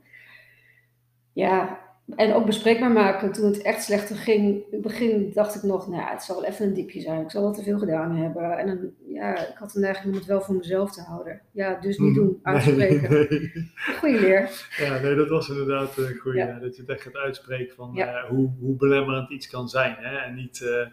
Ja, 1.34 1.80
en 2.16 2.34
ook 2.34 2.46
bespreekbaar 2.46 2.92
maken 2.92 3.32
toen 3.32 3.46
het 3.46 3.62
echt 3.62 3.84
slechter 3.84 4.16
ging. 4.16 4.44
In 4.44 4.66
het 4.72 4.82
begin 4.82 5.32
dacht 5.34 5.56
ik 5.56 5.64
nog, 5.64 5.88
nou 5.88 6.02
ja, 6.02 6.12
het 6.12 6.24
zal 6.24 6.42
wel 6.42 6.50
even 6.50 6.66
een 6.66 6.74
diepje 6.74 7.02
zijn. 7.02 7.22
Ik 7.22 7.32
zal 7.32 7.42
wel 7.42 7.54
te 7.54 7.64
veel 7.64 7.80
gedaan 7.80 8.16
hebben. 8.16 8.58
En 8.58 8.68
dan, 8.68 8.92
ja, 9.08 9.48
ik 9.48 9.56
had 9.58 9.72
de 9.72 9.80
neiging 9.80 10.14
om 10.14 10.20
het 10.20 10.26
wel 10.26 10.42
voor 10.42 10.56
mezelf 10.56 10.92
te 10.92 11.02
houden. 11.02 11.42
Ja, 11.52 11.80
dus 11.80 11.98
niet 11.98 12.16
hmm. 12.16 12.26
doen, 12.26 12.40
uitspreken. 12.42 13.12
Nee, 13.12 13.72
Goeie 14.00 14.20
leer. 14.20 14.68
Ja, 14.78 15.00
nee, 15.00 15.16
dat 15.16 15.30
was 15.30 15.50
inderdaad 15.50 15.98
een 15.98 16.16
goede. 16.16 16.38
Ja. 16.38 16.60
Dat 16.60 16.76
je 16.76 16.82
het 16.82 16.92
echt 16.92 17.02
gaat 17.02 17.16
uitspreken 17.16 17.76
van 17.76 17.98
uh, 17.98 18.24
hoe, 18.24 18.52
hoe 18.60 18.76
belemmerend 18.76 19.30
iets 19.30 19.48
kan 19.48 19.70
zijn. 19.70 19.96
Hè? 20.00 20.18
En 20.18 20.36
niet, 20.36 20.60
uh, 20.64 20.88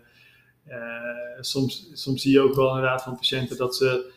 uh, 0.68 1.40
soms, 1.40 1.90
soms 1.92 2.22
zie 2.22 2.32
je 2.32 2.40
ook 2.40 2.54
wel 2.54 2.68
inderdaad 2.68 3.02
van 3.02 3.16
patiënten 3.16 3.56
dat 3.56 3.76
ze 3.76 4.12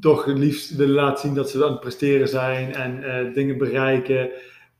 toch 0.00 0.24
het 0.24 0.38
liefst 0.38 0.76
willen 0.76 0.94
laten 0.94 1.26
zien 1.26 1.34
dat 1.34 1.50
ze 1.50 1.64
aan 1.64 1.70
het 1.70 1.80
presteren 1.80 2.28
zijn 2.28 2.74
en 2.74 3.32
dingen 3.32 3.58
bereiken. 3.58 4.30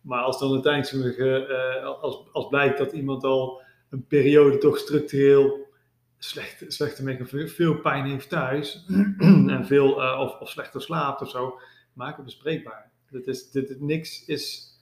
Maar 0.01 0.23
als 0.23 0.38
dan 0.38 0.53
uiteindelijk 0.53 1.18
uh, 1.18 1.85
als, 1.85 2.29
als 2.33 2.49
blijkt 2.49 2.79
dat 2.79 2.92
iemand 2.92 3.25
al 3.25 3.62
een 3.90 4.07
periode 4.07 4.59
toch 4.59 4.79
structureel 4.79 5.68
slecht, 6.18 6.64
slechte 6.68 7.03
merken, 7.03 7.49
veel 7.49 7.81
pijn 7.81 8.05
heeft 8.05 8.29
thuis 8.29 8.85
en 9.46 9.66
veel 9.66 9.92
of, 9.94 10.40
of, 10.40 10.51
slechter 10.51 10.83
slaapt 10.83 11.20
of 11.20 11.31
zo, 11.31 11.59
maak 11.92 12.16
het 12.16 12.25
bespreekbaar. 12.25 12.90
Dit 13.11 13.27
is, 13.27 13.51
dit, 13.51 13.81
niks, 13.81 14.25
is, 14.25 14.75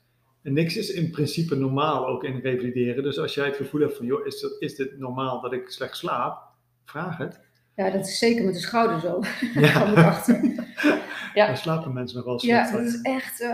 niks 0.42 0.76
is 0.76 0.90
in 0.90 1.10
principe 1.10 1.56
normaal 1.56 2.06
ook 2.06 2.24
in 2.24 2.40
revalideren. 2.40 3.02
Dus 3.02 3.18
als 3.18 3.34
jij 3.34 3.46
het 3.46 3.56
gevoel 3.56 3.80
hebt 3.80 3.96
van, 3.96 4.06
joh, 4.06 4.26
is, 4.26 4.40
dat, 4.40 4.56
is 4.58 4.74
dit 4.74 4.98
normaal 4.98 5.40
dat 5.40 5.52
ik 5.52 5.70
slecht 5.70 5.96
slaap? 5.96 6.42
Vraag 6.84 7.16
het. 7.16 7.40
Ja, 7.78 7.90
dat 7.90 8.06
is 8.06 8.18
zeker 8.18 8.44
met 8.44 8.54
de 8.54 8.60
schouder 8.60 9.00
zo. 9.00 9.22
Ja. 9.60 9.92
achter. 9.92 10.40
Ja. 11.34 11.46
Daar 11.46 11.56
slapen 11.56 11.92
mensen 11.92 12.16
nog 12.16 12.26
wel 12.26 12.38
slecht. 12.38 12.70
Ja, 12.70 12.76
dat 12.76 12.86
is 12.86 13.00
echt. 13.02 13.40
Uh, 13.40 13.48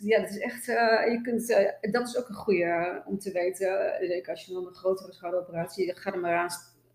ja, 0.00 0.20
dat 0.20 0.30
is 0.30 0.38
echt. 0.38 0.68
Uh, 0.68 0.76
je 1.12 1.20
kunt, 1.22 1.50
uh, 1.50 1.92
dat 1.92 2.08
is 2.08 2.16
ook 2.16 2.28
een 2.28 2.34
goede 2.34 3.02
om 3.04 3.18
te 3.18 3.32
weten. 3.32 3.92
Zeker 4.00 4.30
als 4.30 4.44
je 4.44 4.52
dan 4.52 4.66
een 4.66 4.74
grotere 4.74 5.12
schouderoperatie. 5.12 5.98
Ga 5.98 6.12
er 6.12 6.18
maar 6.18 6.36
aan. 6.36 6.48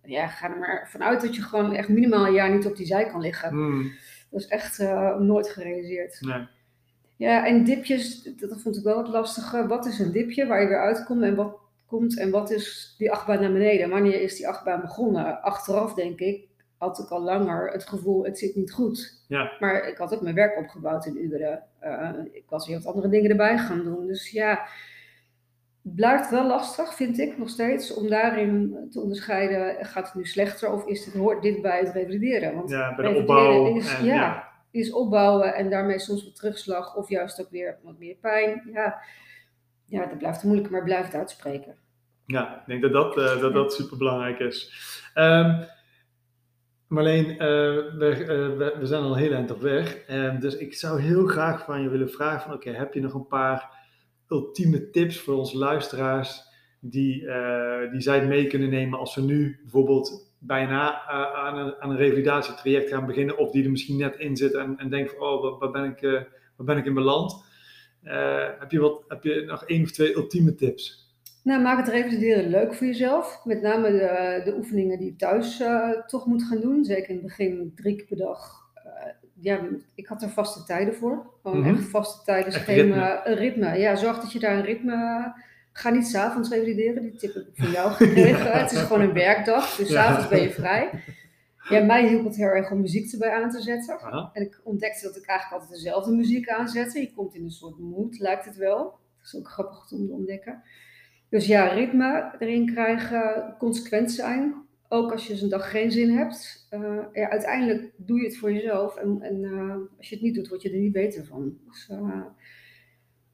Ja, 0.03 0.27
ga 0.27 0.49
er 0.49 0.57
maar 0.57 0.89
vanuit 0.91 1.21
dat 1.21 1.35
je 1.35 1.41
gewoon 1.41 1.73
echt 1.73 1.89
minimaal 1.89 2.25
een 2.25 2.33
jaar 2.33 2.51
niet 2.51 2.65
op 2.65 2.75
die 2.75 2.85
zij 2.85 3.05
kan 3.05 3.21
liggen. 3.21 3.49
Hmm. 3.49 3.91
Dat 4.31 4.41
is 4.41 4.47
echt 4.47 4.79
nooit 5.19 5.49
gerealiseerd. 5.49 6.21
Nee. 6.21 6.47
Ja, 7.15 7.45
en 7.45 7.63
dipjes, 7.63 8.23
dat 8.23 8.61
vond 8.61 8.77
ik 8.77 8.83
wel 8.83 8.97
het 8.97 9.07
lastige. 9.07 9.67
Wat 9.67 9.85
is 9.85 9.99
een 9.99 10.11
dipje 10.11 10.47
waar 10.47 10.61
je 10.61 10.67
weer 10.67 10.81
uitkomt 10.81 11.23
en 11.23 11.35
wat 11.35 11.57
komt 11.87 12.19
en 12.19 12.29
wat 12.31 12.51
is 12.51 12.95
die 12.97 13.11
achtbaan 13.11 13.41
naar 13.41 13.51
beneden? 13.51 13.89
Wanneer 13.89 14.21
is 14.21 14.35
die 14.35 14.47
achtbaan 14.47 14.81
begonnen? 14.81 15.41
Achteraf 15.41 15.93
denk 15.93 16.19
ik, 16.19 16.47
had 16.77 16.99
ik 16.99 17.09
al 17.09 17.21
langer 17.21 17.71
het 17.71 17.87
gevoel, 17.87 18.25
het 18.25 18.37
zit 18.37 18.55
niet 18.55 18.71
goed. 18.71 19.23
Ja. 19.27 19.51
Maar 19.59 19.87
ik 19.87 19.97
had 19.97 20.13
ook 20.13 20.21
mijn 20.21 20.35
werk 20.35 20.57
opgebouwd 20.57 21.05
in 21.05 21.23
uren. 21.23 21.63
Uh, 21.83 22.09
ik 22.31 22.43
was 22.49 22.67
weer 22.67 22.75
wat 22.75 22.85
andere 22.85 23.09
dingen 23.09 23.29
erbij 23.29 23.57
gaan 23.57 23.83
doen. 23.83 24.07
Dus 24.07 24.29
ja, 24.29 24.67
het 25.83 25.95
blijft 25.95 26.29
wel 26.29 26.47
lastig, 26.47 26.95
vind 26.95 27.19
ik 27.19 27.37
nog 27.37 27.49
steeds, 27.49 27.93
om 27.93 28.09
daarin 28.09 28.87
te 28.91 29.01
onderscheiden, 29.01 29.85
gaat 29.85 30.05
het 30.05 30.15
nu 30.15 30.25
slechter 30.25 30.71
of 30.71 30.85
is 30.85 31.05
het, 31.05 31.13
hoort 31.13 31.41
dit 31.41 31.61
bij 31.61 31.79
het 31.79 31.93
revalideren? 31.93 32.55
Want 32.55 32.69
ja, 32.69 32.95
bij 32.95 33.13
de 33.13 33.19
opbouw. 33.19 33.75
Is, 33.75 33.97
en, 33.97 34.05
ja, 34.05 34.47
is 34.71 34.91
opbouwen 34.91 35.55
en 35.55 35.69
daarmee 35.69 35.99
soms 35.99 36.23
wat 36.23 36.35
terugslag 36.35 36.95
of 36.95 37.09
juist 37.09 37.41
ook 37.41 37.49
weer 37.49 37.77
wat 37.83 37.99
meer 37.99 38.15
pijn. 38.15 38.69
Ja, 38.73 39.01
ja 39.85 40.05
dat 40.05 40.17
blijft 40.17 40.43
moeilijk, 40.43 40.69
maar 40.69 40.83
blijft 40.83 41.13
uitspreken. 41.13 41.75
Ja, 42.25 42.59
ik 42.59 42.65
denk 42.65 42.81
dat 42.81 42.91
dat, 42.91 43.17
uh, 43.17 43.41
dat, 43.41 43.53
dat 43.53 43.73
super 43.73 43.97
belangrijk 43.97 44.39
is. 44.39 44.73
Um, 45.15 45.65
Marleen, 46.87 47.29
uh, 47.29 47.37
we, 47.37 48.75
we, 48.79 48.85
zijn 48.85 49.03
al 49.03 49.15
heel 49.15 49.33
eind 49.33 49.51
op 49.51 49.61
weg. 49.61 50.09
Um, 50.09 50.39
dus 50.39 50.57
ik 50.57 50.73
zou 50.73 51.01
heel 51.01 51.25
graag 51.25 51.65
van 51.65 51.81
je 51.81 51.89
willen 51.89 52.09
vragen: 52.09 52.41
van, 52.41 52.53
oké, 52.53 52.69
heb 52.69 52.93
je 52.93 53.01
nog 53.01 53.13
een 53.13 53.27
paar 53.27 53.83
ultieme 54.27 54.89
tips 54.89 55.19
voor 55.19 55.35
onze 55.35 55.57
luisteraars 55.57 56.41
die, 56.79 57.27
die 57.91 58.01
zij 58.01 58.25
mee 58.25 58.47
kunnen 58.47 58.69
nemen 58.69 58.99
als 58.99 59.13
ze 59.13 59.21
nu 59.21 59.59
bijvoorbeeld 59.61 60.35
bijna 60.39 61.01
aan, 61.33 61.57
een, 61.57 61.75
aan 61.79 61.89
een 61.89 61.97
revalidatietraject 61.97 62.89
gaan 62.89 63.05
beginnen, 63.05 63.37
of 63.37 63.51
die 63.51 63.63
er 63.63 63.71
misschien 63.71 63.97
net 63.97 64.15
in 64.15 64.35
zitten 64.35 64.61
en, 64.61 64.77
en 64.77 64.89
denken: 64.89 65.15
van, 65.17 65.27
oh, 65.27 65.59
waar, 65.59 65.71
ben 65.71 65.83
ik, 65.83 66.01
waar 66.55 66.65
ben 66.65 66.77
ik 66.77 66.85
in 66.85 66.93
beland? 66.93 67.45
Heb, 68.59 68.71
je 68.71 68.79
wat, 68.79 69.03
heb 69.07 69.23
je 69.23 69.43
nog 69.47 69.65
één 69.65 69.83
of 69.83 69.91
twee 69.91 70.15
ultieme 70.15 70.55
tips? 70.55 71.05
Nou, 71.45 71.61
maak 71.61 71.77
het 71.77 71.87
revalideren 71.87 72.49
leuk 72.49 72.73
voor 72.73 72.87
jezelf. 72.87 73.41
Met 73.43 73.61
name 73.61 73.91
de, 73.91 74.41
de 74.43 74.55
oefeningen 74.55 74.97
die 74.97 75.07
je 75.07 75.15
thuis 75.15 75.59
uh, 75.59 75.89
toch 75.89 76.25
moet 76.25 76.43
gaan 76.43 76.59
doen. 76.61 76.85
Zeker 76.85 77.09
in 77.09 77.15
het 77.15 77.25
begin 77.25 77.71
drie 77.75 77.95
keer 77.95 78.05
per 78.05 78.17
dag. 78.17 78.63
Uh, 78.85 79.11
ja, 79.33 79.59
ik 79.95 80.07
had 80.07 80.21
er 80.21 80.29
vaste 80.29 80.63
tijden 80.63 80.95
voor. 80.95 81.25
Gewoon 81.41 81.63
-hmm. 81.63 81.75
echt 81.75 81.89
vaste 81.89 82.23
tijden, 82.23 82.51
schema, 82.51 82.75
ritme. 82.75 83.21
Een 83.23 83.35
ritme. 83.35 83.77
Ja, 83.77 83.95
zorg 83.95 84.19
dat 84.19 84.31
je 84.31 84.39
daar 84.39 84.57
een 84.57 84.65
ritme... 84.65 85.33
Ga 85.71 85.89
niet 85.89 86.07
s'avonds 86.07 86.49
revalideren, 86.49 87.01
die 87.01 87.15
tip 87.15 87.33
heb 87.33 87.47
ik 87.47 87.63
van 87.63 87.71
jou 87.71 87.91
gekregen. 87.91 88.51
Het 88.59 88.71
is 88.71 88.79
gewoon 88.79 89.01
een 89.01 89.13
werkdag, 89.13 89.75
dus 89.75 89.89
s'avonds 89.89 90.23
ja. 90.23 90.29
ben 90.29 90.41
je 90.41 90.51
vrij. 90.51 90.89
Ja, 91.69 91.83
mij 91.83 92.07
hielp 92.07 92.23
het 92.23 92.35
heel 92.35 92.47
erg 92.47 92.71
om 92.71 92.81
muziek 92.81 93.11
erbij 93.11 93.31
aan 93.31 93.49
te 93.49 93.61
zetten. 93.61 93.99
Aha. 93.99 94.29
En 94.33 94.41
ik 94.41 94.61
ontdekte 94.63 95.05
dat 95.05 95.15
ik 95.15 95.25
eigenlijk 95.25 95.61
altijd 95.61 95.81
dezelfde 95.81 96.11
muziek 96.11 96.49
aanzette. 96.49 96.99
Je 96.99 97.13
komt 97.13 97.35
in 97.35 97.43
een 97.43 97.51
soort 97.51 97.79
mood, 97.79 98.19
lijkt 98.19 98.45
het 98.45 98.55
wel. 98.55 98.83
Dat 99.17 99.25
is 99.25 99.35
ook 99.35 99.47
grappig 99.47 99.91
om 99.91 100.07
te 100.07 100.13
ontdekken. 100.13 100.63
Dus 101.29 101.47
ja, 101.47 101.67
ritme 101.67 102.35
erin 102.39 102.65
krijgen, 102.65 103.55
consequent 103.57 104.11
zijn. 104.11 104.53
Ook 104.87 105.11
als 105.11 105.27
je 105.27 105.33
eens 105.33 105.41
een 105.41 105.49
dag 105.49 105.71
geen 105.71 105.91
zin 105.91 106.09
hebt. 106.09 106.67
Uh, 106.71 107.03
ja, 107.13 107.29
uiteindelijk 107.29 107.91
doe 107.97 108.19
je 108.19 108.25
het 108.25 108.37
voor 108.37 108.53
jezelf. 108.53 108.95
En, 108.95 109.21
en 109.21 109.41
uh, 109.41 109.75
als 109.97 110.09
je 110.09 110.15
het 110.15 110.23
niet 110.23 110.35
doet, 110.35 110.47
word 110.47 110.61
je 110.61 110.69
er 110.69 110.79
niet 110.79 110.91
beter 110.91 111.25
van. 111.25 111.57
Dus, 111.67 111.89
uh, 111.91 112.25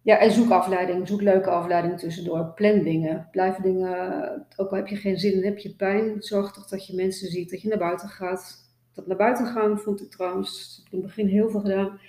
ja, 0.02 0.18
en 0.20 0.32
zoek 0.32 0.52
afleiding. 0.52 1.08
Zoek 1.08 1.22
leuke 1.22 1.50
afleiding 1.50 2.00
tussendoor. 2.00 2.52
Plan 2.56 2.84
dingen. 2.84 3.28
Blijf 3.32 3.56
dingen. 3.56 4.48
Ook 4.56 4.70
al 4.70 4.78
heb 4.78 4.88
je 4.88 4.96
geen 4.96 5.18
zin 5.18 5.34
en 5.34 5.44
heb 5.44 5.58
je 5.58 5.76
pijn. 5.76 6.22
Zorg 6.22 6.52
toch 6.52 6.68
dat 6.68 6.88
je 6.88 6.96
mensen 6.96 7.28
ziet. 7.28 7.50
Dat 7.52 7.62
je 7.62 7.68
naar 7.68 7.78
buiten 7.78 8.10
gaat. 8.10 8.70
Dat 8.94 9.08
naar 9.08 9.18
buiten 9.18 9.46
gaan 9.46 9.80
vond 9.80 10.02
ik 10.02 10.10
trouwens. 10.10 10.78
Ik 10.78 10.84
heb 10.84 10.94
in 10.94 11.00
het 11.00 11.08
begin 11.08 11.28
heel 11.28 11.50
veel 11.50 11.60
gedaan 11.60 12.00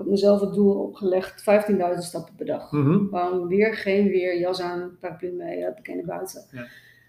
heb 0.00 0.10
mezelf 0.10 0.40
het 0.40 0.54
doel 0.54 0.74
opgelegd, 0.74 1.44
15.000 1.70 1.76
stappen 1.98 2.34
per 2.34 2.46
dag. 2.46 2.72
Mm 2.72 3.08
Gewoon 3.08 3.46
weer, 3.46 3.74
geen 3.74 4.08
weer, 4.08 4.38
jas 4.38 4.60
aan, 4.60 4.96
paraplu 5.00 5.32
mee, 5.32 5.62
heb 5.62 5.78
ik 5.78 5.94
naar 5.94 6.04
buiten. 6.04 6.44
Ja. 6.50 6.66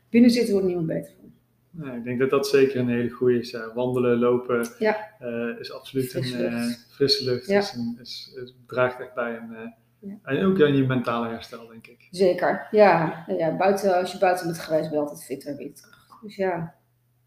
Binnen 0.10 0.30
zitten 0.30 0.52
wordt 0.52 0.68
niemand 0.68 0.88
beter 0.88 1.14
van. 1.20 1.32
Nee, 1.72 1.98
ik 1.98 2.04
denk 2.04 2.20
dat 2.20 2.30
dat 2.30 2.48
zeker 2.48 2.80
een 2.80 2.90
hele 2.90 3.10
goede 3.10 3.40
is. 3.40 3.58
wandelen, 3.74 4.18
lopen 4.18 4.68
ja. 4.80 5.10
uh, 5.22 5.60
is 5.60 5.74
absoluut 5.74 6.10
frisse 6.10 6.46
een 6.46 6.54
uh, 6.54 6.74
frisse 6.90 7.24
lucht. 7.24 7.48
Ja. 7.48 7.60
Is 7.60 7.74
een, 7.74 7.98
is, 8.02 8.36
draagt 8.68 9.00
echt 9.00 9.14
bij 9.14 9.38
een, 9.38 9.52
uh, 9.52 9.72
Ja. 10.02 10.18
En 10.24 10.46
ook 10.46 10.62
aan 10.62 10.76
je 10.76 10.86
mentale 10.86 11.28
herstel, 11.30 11.68
denk 11.68 11.88
ik. 11.88 12.08
Zeker, 12.12 12.68
ja. 12.72 13.24
ja 13.28 13.58
buiten, 13.58 13.98
als 13.98 14.12
je 14.12 14.18
buiten 14.18 14.46
bent 14.46 14.60
geweest, 14.60 14.90
ben 14.90 14.98
je 14.98 15.04
altijd 15.04 15.24
fit 15.24 15.46
en 15.46 15.56
weer 15.58 15.74
terug. 15.74 16.20
Dus 16.22 16.36
ja, 16.36 16.76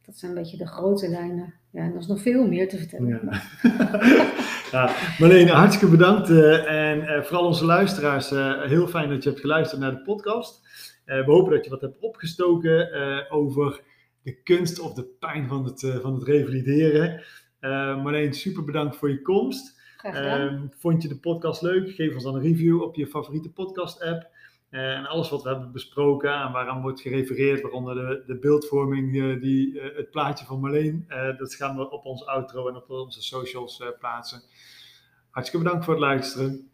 dat 0.02 0.16
zijn 0.16 0.30
een 0.30 0.38
beetje 0.38 0.56
de 0.56 0.66
grote 0.66 1.08
lijnen. 1.08 1.54
Ja, 1.70 1.80
en 1.80 1.92
er 1.92 1.98
is 1.98 2.06
nog 2.06 2.20
veel 2.20 2.46
meer 2.46 2.68
te 2.68 2.78
vertellen. 2.78 3.08
Ja. 3.08 3.42
ja, 4.72 4.90
Marleen, 5.18 5.48
hartstikke 5.48 5.96
bedankt. 5.96 6.30
eh, 6.30 6.90
en 6.90 7.06
eh, 7.06 7.22
vooral 7.22 7.46
onze 7.46 7.64
luisteraars, 7.64 8.30
eh, 8.30 8.62
heel 8.62 8.86
fijn 8.86 9.08
dat 9.08 9.22
je 9.22 9.28
hebt 9.28 9.40
geluisterd 9.40 9.80
naar 9.80 9.90
de 9.90 10.02
podcast. 10.02 10.62
We 11.04 11.22
hopen 11.26 11.52
dat 11.52 11.64
je 11.64 11.70
wat 11.70 11.80
hebt 11.80 11.98
opgestoken 12.00 12.90
over 13.30 13.80
de 14.22 14.42
kunst 14.42 14.80
of 14.80 14.94
de 14.94 15.04
pijn 15.04 15.48
van 15.48 15.64
het, 15.64 15.98
van 16.02 16.14
het 16.14 16.22
revalideren. 16.22 17.22
Marleen, 18.02 18.34
super 18.34 18.64
bedankt 18.64 18.96
voor 18.96 19.10
je 19.10 19.22
komst. 19.22 19.80
Ehm, 20.12 20.66
vond 20.78 21.02
je 21.02 21.08
de 21.08 21.18
podcast 21.18 21.62
leuk? 21.62 21.90
Geef 21.90 22.14
ons 22.14 22.22
dan 22.22 22.34
een 22.34 22.42
review 22.42 22.82
op 22.82 22.96
je 22.96 23.06
favoriete 23.06 23.52
podcast-app. 23.52 24.28
Eh, 24.70 24.96
en 24.96 25.06
alles 25.06 25.30
wat 25.30 25.42
we 25.42 25.48
hebben 25.48 25.72
besproken 25.72 26.32
en 26.32 26.52
waaraan 26.52 26.82
wordt 26.82 27.00
gerefereerd, 27.00 27.62
waaronder 27.62 27.94
de, 27.94 28.22
de 28.26 28.38
beeldvorming, 28.38 29.22
eh, 29.22 29.40
die, 29.40 29.80
eh, 29.80 29.96
het 29.96 30.10
plaatje 30.10 30.44
van 30.44 30.60
Marleen, 30.60 31.06
dat 31.38 31.54
gaan 31.54 31.76
we 31.76 31.90
op 31.90 32.04
ons 32.04 32.26
outro 32.26 32.68
en 32.68 32.76
op 32.76 32.90
onze 32.90 33.22
socials 33.22 33.82
plaatsen. 33.98 34.42
Hartstikke 35.30 35.64
bedankt 35.64 35.84
voor 35.84 35.94
het 35.94 36.02
luisteren. 36.02 36.68